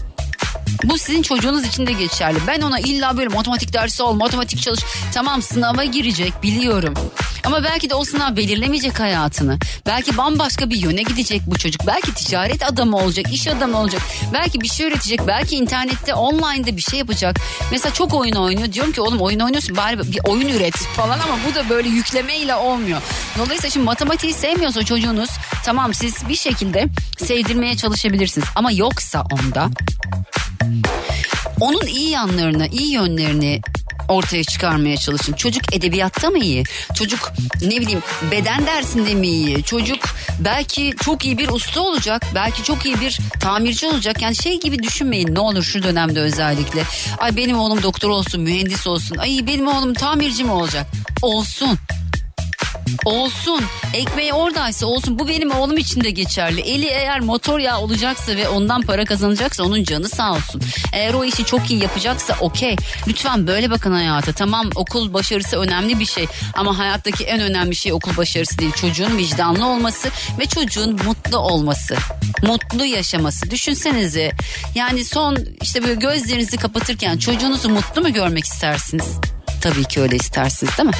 Bu 0.83 0.97
sizin 0.97 1.21
çocuğunuz 1.21 1.65
için 1.65 1.87
de 1.87 1.91
geçerli. 1.93 2.37
Ben 2.47 2.61
ona 2.61 2.79
illa 2.79 3.17
böyle 3.17 3.29
matematik 3.29 3.73
dersi 3.73 4.03
ol, 4.03 4.13
matematik 4.13 4.61
çalış. 4.61 4.79
Tamam 5.13 5.41
sınava 5.41 5.83
girecek 5.83 6.33
biliyorum. 6.43 6.93
Ama 7.45 7.63
belki 7.63 7.89
de 7.89 7.95
o 7.95 8.03
sınav 8.03 8.35
belirlemeyecek 8.35 8.99
hayatını. 8.99 9.57
Belki 9.85 10.17
bambaşka 10.17 10.69
bir 10.69 10.75
yöne 10.75 11.01
gidecek 11.01 11.41
bu 11.47 11.57
çocuk. 11.57 11.81
Belki 11.87 12.13
ticaret 12.13 12.63
adamı 12.63 12.97
olacak, 12.97 13.33
iş 13.33 13.47
adamı 13.47 13.77
olacak. 13.77 14.01
Belki 14.33 14.61
bir 14.61 14.67
şey 14.67 14.87
üretecek. 14.87 15.27
Belki 15.27 15.55
internette, 15.55 16.13
online'da 16.13 16.77
bir 16.77 16.81
şey 16.81 16.99
yapacak. 16.99 17.39
Mesela 17.71 17.93
çok 17.93 18.13
oyun 18.13 18.35
oynuyor. 18.35 18.73
Diyorum 18.73 18.91
ki 18.91 19.01
oğlum 19.01 19.21
oyun 19.21 19.39
oynuyorsun 19.39 19.77
bari 19.77 19.99
bir 19.99 20.19
oyun 20.27 20.47
üret 20.47 20.75
falan 20.75 21.19
ama 21.19 21.37
bu 21.49 21.55
da 21.55 21.69
böyle 21.69 21.89
yüklemeyle 21.89 22.55
olmuyor. 22.55 23.01
Dolayısıyla 23.37 23.69
şimdi 23.69 23.85
matematiği 23.85 24.33
sevmiyorsa 24.33 24.83
çocuğunuz 24.83 25.29
tamam 25.65 25.93
siz 25.93 26.29
bir 26.29 26.35
şekilde 26.35 26.85
sevdirmeye 27.17 27.77
çalışabilirsiniz. 27.77 28.47
Ama 28.55 28.71
yoksa 28.71 29.23
onda 29.31 29.69
onun 31.59 31.87
iyi 31.87 32.09
yanlarını, 32.09 32.67
iyi 32.67 32.91
yönlerini 32.91 33.61
ortaya 34.07 34.43
çıkarmaya 34.43 34.97
çalışın. 34.97 35.33
Çocuk 35.33 35.75
edebiyatta 35.75 36.29
mı 36.29 36.39
iyi? 36.39 36.63
Çocuk 36.95 37.33
ne 37.61 37.81
bileyim 37.81 38.03
beden 38.31 38.65
dersinde 38.65 39.13
mi 39.13 39.27
iyi? 39.27 39.63
Çocuk 39.63 39.99
belki 40.39 40.93
çok 41.03 41.25
iyi 41.25 41.37
bir 41.37 41.49
usta 41.49 41.81
olacak. 41.81 42.25
Belki 42.35 42.63
çok 42.63 42.85
iyi 42.85 43.01
bir 43.01 43.19
tamirci 43.39 43.87
olacak. 43.87 44.21
Yani 44.21 44.35
şey 44.35 44.59
gibi 44.59 44.83
düşünmeyin 44.83 45.35
ne 45.35 45.39
olur 45.39 45.63
şu 45.63 45.83
dönemde 45.83 46.19
özellikle. 46.19 46.83
Ay 47.17 47.35
benim 47.37 47.59
oğlum 47.59 47.83
doktor 47.83 48.09
olsun, 48.09 48.41
mühendis 48.41 48.87
olsun. 48.87 49.17
Ay 49.17 49.39
benim 49.47 49.67
oğlum 49.67 49.93
tamirci 49.93 50.43
mi 50.43 50.51
olacak? 50.51 50.87
Olsun. 51.21 51.79
Olsun. 53.05 53.61
Ekmeği 53.93 54.33
oradaysa 54.33 54.85
olsun. 54.85 55.19
Bu 55.19 55.27
benim 55.27 55.51
oğlum 55.51 55.77
için 55.77 56.03
de 56.03 56.09
geçerli. 56.09 56.61
Eli 56.61 56.85
eğer 56.85 57.19
motor 57.19 57.59
yağı 57.59 57.79
olacaksa 57.79 58.35
ve 58.35 58.49
ondan 58.49 58.81
para 58.81 59.05
kazanacaksa 59.05 59.63
onun 59.63 59.83
canı 59.83 60.09
sağ 60.09 60.31
olsun. 60.31 60.61
Eğer 60.93 61.13
o 61.13 61.23
işi 61.23 61.45
çok 61.45 61.71
iyi 61.71 61.81
yapacaksa 61.81 62.37
okey. 62.39 62.75
Lütfen 63.07 63.47
böyle 63.47 63.69
bakın 63.71 63.91
hayata. 63.91 64.31
Tamam 64.31 64.69
okul 64.75 65.13
başarısı 65.13 65.59
önemli 65.59 65.99
bir 65.99 66.05
şey. 66.05 66.27
Ama 66.53 66.77
hayattaki 66.77 67.23
en 67.23 67.41
önemli 67.41 67.75
şey 67.75 67.93
okul 67.93 68.17
başarısı 68.17 68.59
değil. 68.59 68.71
Çocuğun 68.71 69.17
vicdanlı 69.17 69.67
olması 69.67 70.09
ve 70.39 70.45
çocuğun 70.45 70.93
mutlu 71.05 71.37
olması. 71.37 71.95
Mutlu 72.43 72.85
yaşaması. 72.85 73.51
Düşünsenize. 73.51 74.31
Yani 74.75 75.05
son 75.05 75.37
işte 75.61 75.83
böyle 75.83 75.95
gözlerinizi 75.95 76.57
kapatırken 76.57 77.17
çocuğunuzu 77.17 77.69
mutlu 77.69 78.01
mu 78.01 78.13
görmek 78.13 78.43
istersiniz? 78.45 79.07
Tabii 79.61 79.83
ki 79.83 80.01
öyle 80.01 80.15
istersiniz 80.15 80.77
değil 80.77 80.89
mi? 80.89 80.95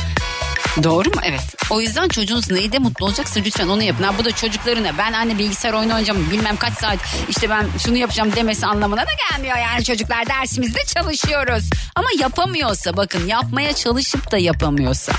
Doğru 0.83 1.09
mu? 1.09 1.21
Evet. 1.23 1.41
O 1.69 1.81
yüzden 1.81 2.07
çocuğunuz 2.07 2.51
neyde 2.51 2.79
mutlu 2.79 3.05
olacaksa 3.05 3.39
lütfen 3.39 3.67
onu 3.67 3.83
yapın. 3.83 4.03
Ha, 4.03 4.13
bu 4.19 4.25
da 4.25 4.31
çocuklarına 4.31 4.97
ben 4.97 5.13
anne 5.13 5.38
bilgisayar 5.38 5.73
oyunu 5.73 5.91
oynayacağım 5.93 6.31
bilmem 6.31 6.57
kaç 6.57 6.73
saat 6.73 6.97
işte 7.29 7.49
ben 7.49 7.67
şunu 7.83 7.97
yapacağım 7.97 8.35
demesi 8.35 8.65
anlamına 8.65 9.01
da 9.01 9.11
gelmiyor. 9.31 9.57
Yani 9.57 9.83
çocuklar 9.83 10.27
dersimizde 10.27 10.79
çalışıyoruz. 10.93 11.63
Ama 11.95 12.07
yapamıyorsa 12.19 12.97
bakın 12.97 13.27
yapmaya 13.27 13.73
çalışıp 13.73 14.31
da 14.31 14.38
yapamıyorsa. 14.38 15.11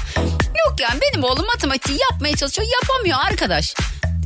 Yok 0.67 0.81
yani 0.81 1.01
benim 1.01 1.25
oğlum 1.25 1.47
matematiği 1.47 1.99
yapmaya 2.11 2.37
çalışıyor 2.37 2.69
yapamıyor 2.83 3.19
arkadaş. 3.31 3.75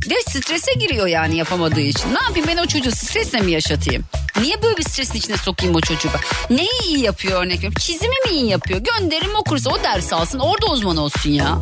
Ve 0.09 0.15
strese 0.29 0.73
giriyor 0.73 1.07
yani 1.07 1.37
yapamadığı 1.37 1.81
için. 1.81 2.13
Ne 2.13 2.21
yapayım 2.23 2.47
ben 2.47 2.57
o 2.57 2.65
çocuğu 2.65 2.91
stresle 2.91 3.39
mi 3.39 3.51
yaşatayım? 3.51 4.03
Niye 4.41 4.63
böyle 4.63 4.77
bir 4.77 4.83
stresin 4.83 5.17
içine 5.17 5.37
sokayım 5.37 5.75
o 5.75 5.81
çocuğu? 5.81 6.09
Neyi 6.49 6.83
iyi 6.87 6.99
yapıyor 6.99 7.41
örnek 7.43 7.57
veriyorum? 7.57 7.79
Çizimi 7.79 8.15
mi 8.25 8.31
iyi 8.31 8.49
yapıyor? 8.49 8.79
Gönderim 8.79 9.35
okursa 9.35 9.69
o 9.69 9.83
ders 9.83 10.13
alsın 10.13 10.39
orada 10.39 10.65
uzman 10.65 10.97
olsun 10.97 11.29
ya. 11.29 11.57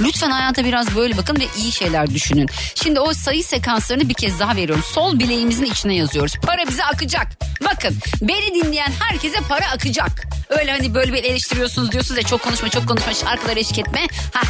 Lütfen 0.00 0.30
hayata 0.30 0.64
biraz 0.64 0.96
böyle 0.96 1.16
bakın 1.16 1.40
ve 1.40 1.44
iyi 1.58 1.72
şeyler 1.72 2.10
düşünün. 2.10 2.48
Şimdi 2.74 3.00
o 3.00 3.12
sayı 3.12 3.44
sekanslarını 3.44 4.08
bir 4.08 4.14
kez 4.14 4.40
daha 4.40 4.56
veriyorum. 4.56 4.84
Sol 4.92 5.18
bileğimizin 5.18 5.64
içine 5.64 5.94
yazıyoruz. 5.94 6.34
Para 6.42 6.68
bize 6.68 6.84
akacak. 6.84 7.26
Bakın 7.64 7.96
beni 8.22 8.64
dinleyen 8.64 8.92
herkese 9.00 9.38
para 9.48 9.70
akacak. 9.70 10.26
Öyle 10.48 10.70
hani 10.70 10.94
böyle 10.94 11.12
bir 11.12 11.24
eleştiriyorsunuz 11.24 11.92
diyorsunuz 11.92 12.18
ya 12.18 12.22
çok 12.26 12.42
konuşma 12.42 12.68
çok 12.68 12.88
konuşma 12.88 13.14
şarkıları 13.14 13.58
eşlik 13.58 13.78
etme. 13.78 14.06
Ha 14.32 14.42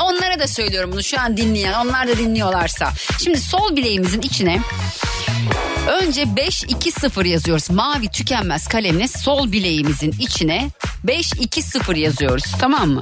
Onlara 0.00 0.38
da 0.38 0.46
söylüyorum 0.46 0.92
bunu 0.92 1.02
şu 1.02 1.20
an 1.20 1.36
dinleyen 1.36 1.72
onlar 1.72 2.08
da 2.08 2.18
dinliyorlarsa. 2.18 2.92
Şimdi 3.24 3.40
sol 3.40 3.76
bileğimizin 3.76 4.20
içine 4.20 4.60
önce 5.88 6.22
5-2-0 6.22 7.28
yazıyoruz. 7.28 7.70
Mavi 7.70 8.08
tükenmez 8.08 8.68
kalemle 8.68 9.08
sol 9.08 9.52
bileğimizin 9.52 10.14
içine 10.20 10.70
5-2-0 11.06 11.98
yazıyoruz 11.98 12.44
tamam 12.60 12.88
mı? 12.88 13.00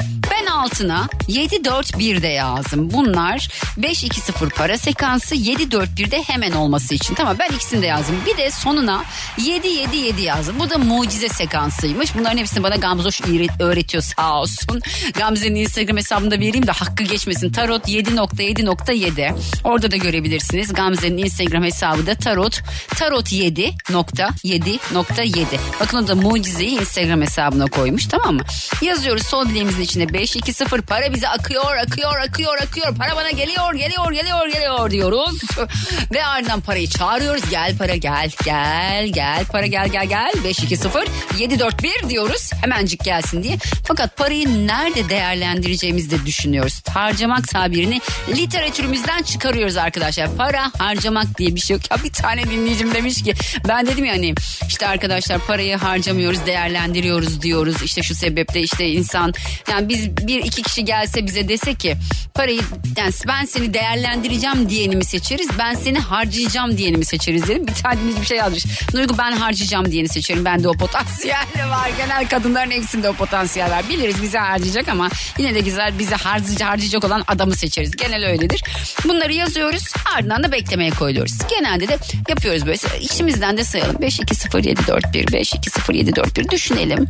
Altına 0.58 1.08
741 1.28 2.22
de 2.22 2.26
yazdım. 2.26 2.92
Bunlar 2.92 3.48
520 3.76 4.50
para 4.50 4.78
sekansı 4.78 5.34
741 5.34 6.10
de 6.10 6.22
hemen 6.22 6.52
olması 6.52 6.94
için. 6.94 7.14
Tamam 7.14 7.36
ben 7.38 7.48
ikisini 7.48 7.82
de 7.82 7.86
yazdım. 7.86 8.16
Bir 8.26 8.36
de 8.36 8.50
sonuna 8.50 9.04
777 9.38 10.22
yazdım. 10.22 10.58
Bu 10.58 10.70
da 10.70 10.78
mucize 10.78 11.28
sekansıymış. 11.28 12.16
Bunların 12.16 12.38
hepsini 12.38 12.62
bana 12.62 12.76
Gamzoş 12.76 13.20
öğretiyor 13.60 14.02
sağ 14.02 14.40
olsun. 14.40 14.80
Gamze'nin 15.14 15.54
Instagram 15.54 15.96
hesabında 15.96 16.34
vereyim 16.34 16.66
de 16.66 16.72
hakkı 16.72 17.02
geçmesin. 17.02 17.52
Tarot 17.52 17.88
7.7.7. 17.88 19.34
Orada 19.64 19.90
da 19.90 19.96
görebilirsiniz. 19.96 20.72
Gamze'nin 20.72 21.18
Instagram 21.18 21.64
hesabı 21.64 22.06
da 22.06 22.14
tarot 22.14 22.60
tarot 22.98 23.32
7.7.7. 23.32 25.58
Bakın 25.80 26.04
o 26.04 26.08
da 26.08 26.14
mucizeyi 26.14 26.80
Instagram 26.80 27.22
hesabına 27.22 27.66
koymuş 27.66 28.06
tamam 28.06 28.34
mı? 28.34 28.42
Yazıyoruz 28.82 29.26
sol 29.26 29.48
bileğimizin 29.48 29.82
içine 29.82 30.08
520 30.48 30.82
para 30.82 31.14
bize 31.14 31.28
akıyor 31.28 31.76
akıyor 31.76 32.18
akıyor 32.20 32.58
akıyor. 32.62 32.96
Para 32.96 33.16
bana 33.16 33.30
geliyor 33.30 33.74
geliyor 33.74 34.12
geliyor 34.12 34.46
geliyor 34.46 34.90
diyoruz. 34.90 35.40
Ve 36.12 36.24
ardından 36.24 36.60
parayı 36.60 36.88
çağırıyoruz. 36.88 37.50
Gel 37.50 37.78
para 37.78 37.96
gel 37.96 38.30
gel 38.44 39.08
gel 39.08 39.44
para 39.44 39.66
gel 39.66 39.88
gel 39.88 40.06
gel 40.06 40.32
520 40.44 41.04
741 41.38 42.08
diyoruz. 42.08 42.50
Hemencik 42.60 43.04
gelsin 43.04 43.42
diye. 43.42 43.58
Fakat 43.88 44.16
parayı 44.16 44.66
nerede 44.66 45.08
değerlendireceğimizi 45.08 46.10
de 46.10 46.26
düşünüyoruz. 46.26 46.82
Harcamak 46.88 47.48
tabirini 47.48 48.00
literatürümüzden 48.28 49.22
çıkarıyoruz 49.22 49.76
arkadaşlar. 49.76 50.36
Para 50.36 50.72
harcamak 50.78 51.38
diye 51.38 51.54
bir 51.54 51.60
şey 51.60 51.76
yok. 51.76 51.90
Ya 51.90 52.04
bir 52.04 52.12
tane 52.12 52.44
dinleyicim 52.44 52.94
demiş 52.94 53.22
ki 53.22 53.34
ben 53.68 53.86
dedim 53.86 54.04
ya 54.04 54.12
hani 54.12 54.34
işte 54.68 54.86
arkadaşlar 54.86 55.38
parayı 55.38 55.76
harcamıyoruz 55.76 56.46
değerlendiriyoruz 56.46 57.42
diyoruz. 57.42 57.82
İşte 57.82 58.02
şu 58.02 58.14
sebeple 58.14 58.60
işte 58.60 58.88
insan 58.88 59.34
yani 59.70 59.88
biz 59.88 60.16
bir 60.16 60.37
iki 60.40 60.62
kişi 60.62 60.84
gelse 60.84 61.26
bize 61.26 61.48
dese 61.48 61.74
ki 61.74 61.96
parayı 62.34 62.60
yani 62.96 63.12
ben 63.28 63.44
seni 63.44 63.74
değerlendireceğim 63.74 64.68
diyeni 64.68 64.96
mi 64.96 65.04
seçeriz 65.04 65.48
ben 65.58 65.74
seni 65.74 65.98
harcayacağım 65.98 66.78
diyeni 66.78 66.96
mi 66.96 67.04
seçeriz 67.04 67.48
dedim. 67.48 67.66
Bir 67.66 67.74
tane 67.74 67.98
bir 68.20 68.26
şey 68.26 68.38
yazmış. 68.38 68.64
Duygu 68.92 69.18
ben 69.18 69.32
harcayacağım 69.32 69.92
diyeni 69.92 70.08
seçerim. 70.08 70.44
Bende 70.44 70.68
o 70.68 70.72
potansiyel 70.72 71.46
var. 71.70 71.90
Genel 71.98 72.28
kadınların 72.28 72.70
hepsinde 72.70 73.08
o 73.08 73.12
potansiyel 73.12 73.70
var. 73.70 73.88
Biliriz 73.88 74.22
bize 74.22 74.38
harcayacak 74.38 74.88
ama 74.88 75.08
yine 75.38 75.54
de 75.54 75.60
güzel 75.60 75.98
bize 75.98 76.14
harcayacak, 76.14 76.68
harcayacak 76.68 77.04
olan 77.04 77.24
adamı 77.28 77.56
seçeriz. 77.56 77.96
Genel 77.96 78.26
öyledir. 78.26 78.62
Bunları 79.04 79.32
yazıyoruz 79.32 79.84
ardından 80.16 80.42
da 80.42 80.52
beklemeye 80.52 80.90
koyuyoruz. 80.90 81.38
Genelde 81.50 81.88
de 81.88 81.98
yapıyoruz 82.28 82.66
böyle. 82.66 83.00
İçimizden 83.00 83.56
de 83.56 83.64
sayalım. 83.64 83.96
5 84.00 84.20
2 84.20 84.34
0 84.34 84.64
7 84.64 84.86
4 84.86 85.14
1 85.14 85.32
5 85.32 85.54
2 85.54 85.70
0 85.70 85.94
7 85.94 86.16
4 86.16 86.36
1 86.38 86.48
düşünelim 86.48 87.08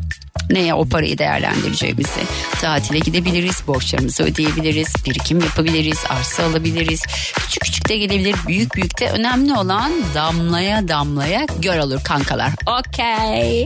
neye 0.50 0.74
o 0.74 0.84
parayı 0.84 1.18
değerlendireceğimizi. 1.18 2.20
Tatile 2.61 2.98
gidebiliriz, 2.98 3.62
borçlarımızı 3.66 4.22
ödeyebiliriz, 4.22 4.94
birikim 5.06 5.40
yapabiliriz, 5.40 5.98
arsa 6.08 6.44
alabiliriz. 6.44 7.02
Küçük 7.34 7.62
küçük 7.62 7.88
de 7.88 7.96
gelebilir, 7.96 8.37
büyük 8.48 8.74
büyük 8.74 9.00
de 9.00 9.11
önemli 9.11 9.54
olan 9.54 9.92
damlaya 10.14 10.88
damlaya 10.88 11.46
göl 11.62 11.78
olur 11.78 12.00
kankalar. 12.04 12.50
Okey. 12.78 13.64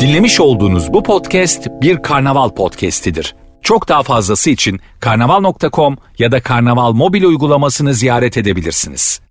Dinlemiş 0.00 0.40
olduğunuz 0.40 0.92
bu 0.92 1.02
podcast 1.02 1.66
bir 1.82 2.02
karnaval 2.02 2.48
podcastidir. 2.50 3.34
Çok 3.62 3.88
daha 3.88 4.02
fazlası 4.02 4.50
için 4.50 4.80
karnaval.com 5.00 5.96
ya 6.18 6.32
da 6.32 6.42
karnaval 6.42 6.92
mobil 6.92 7.22
uygulamasını 7.22 7.94
ziyaret 7.94 8.36
edebilirsiniz. 8.36 9.27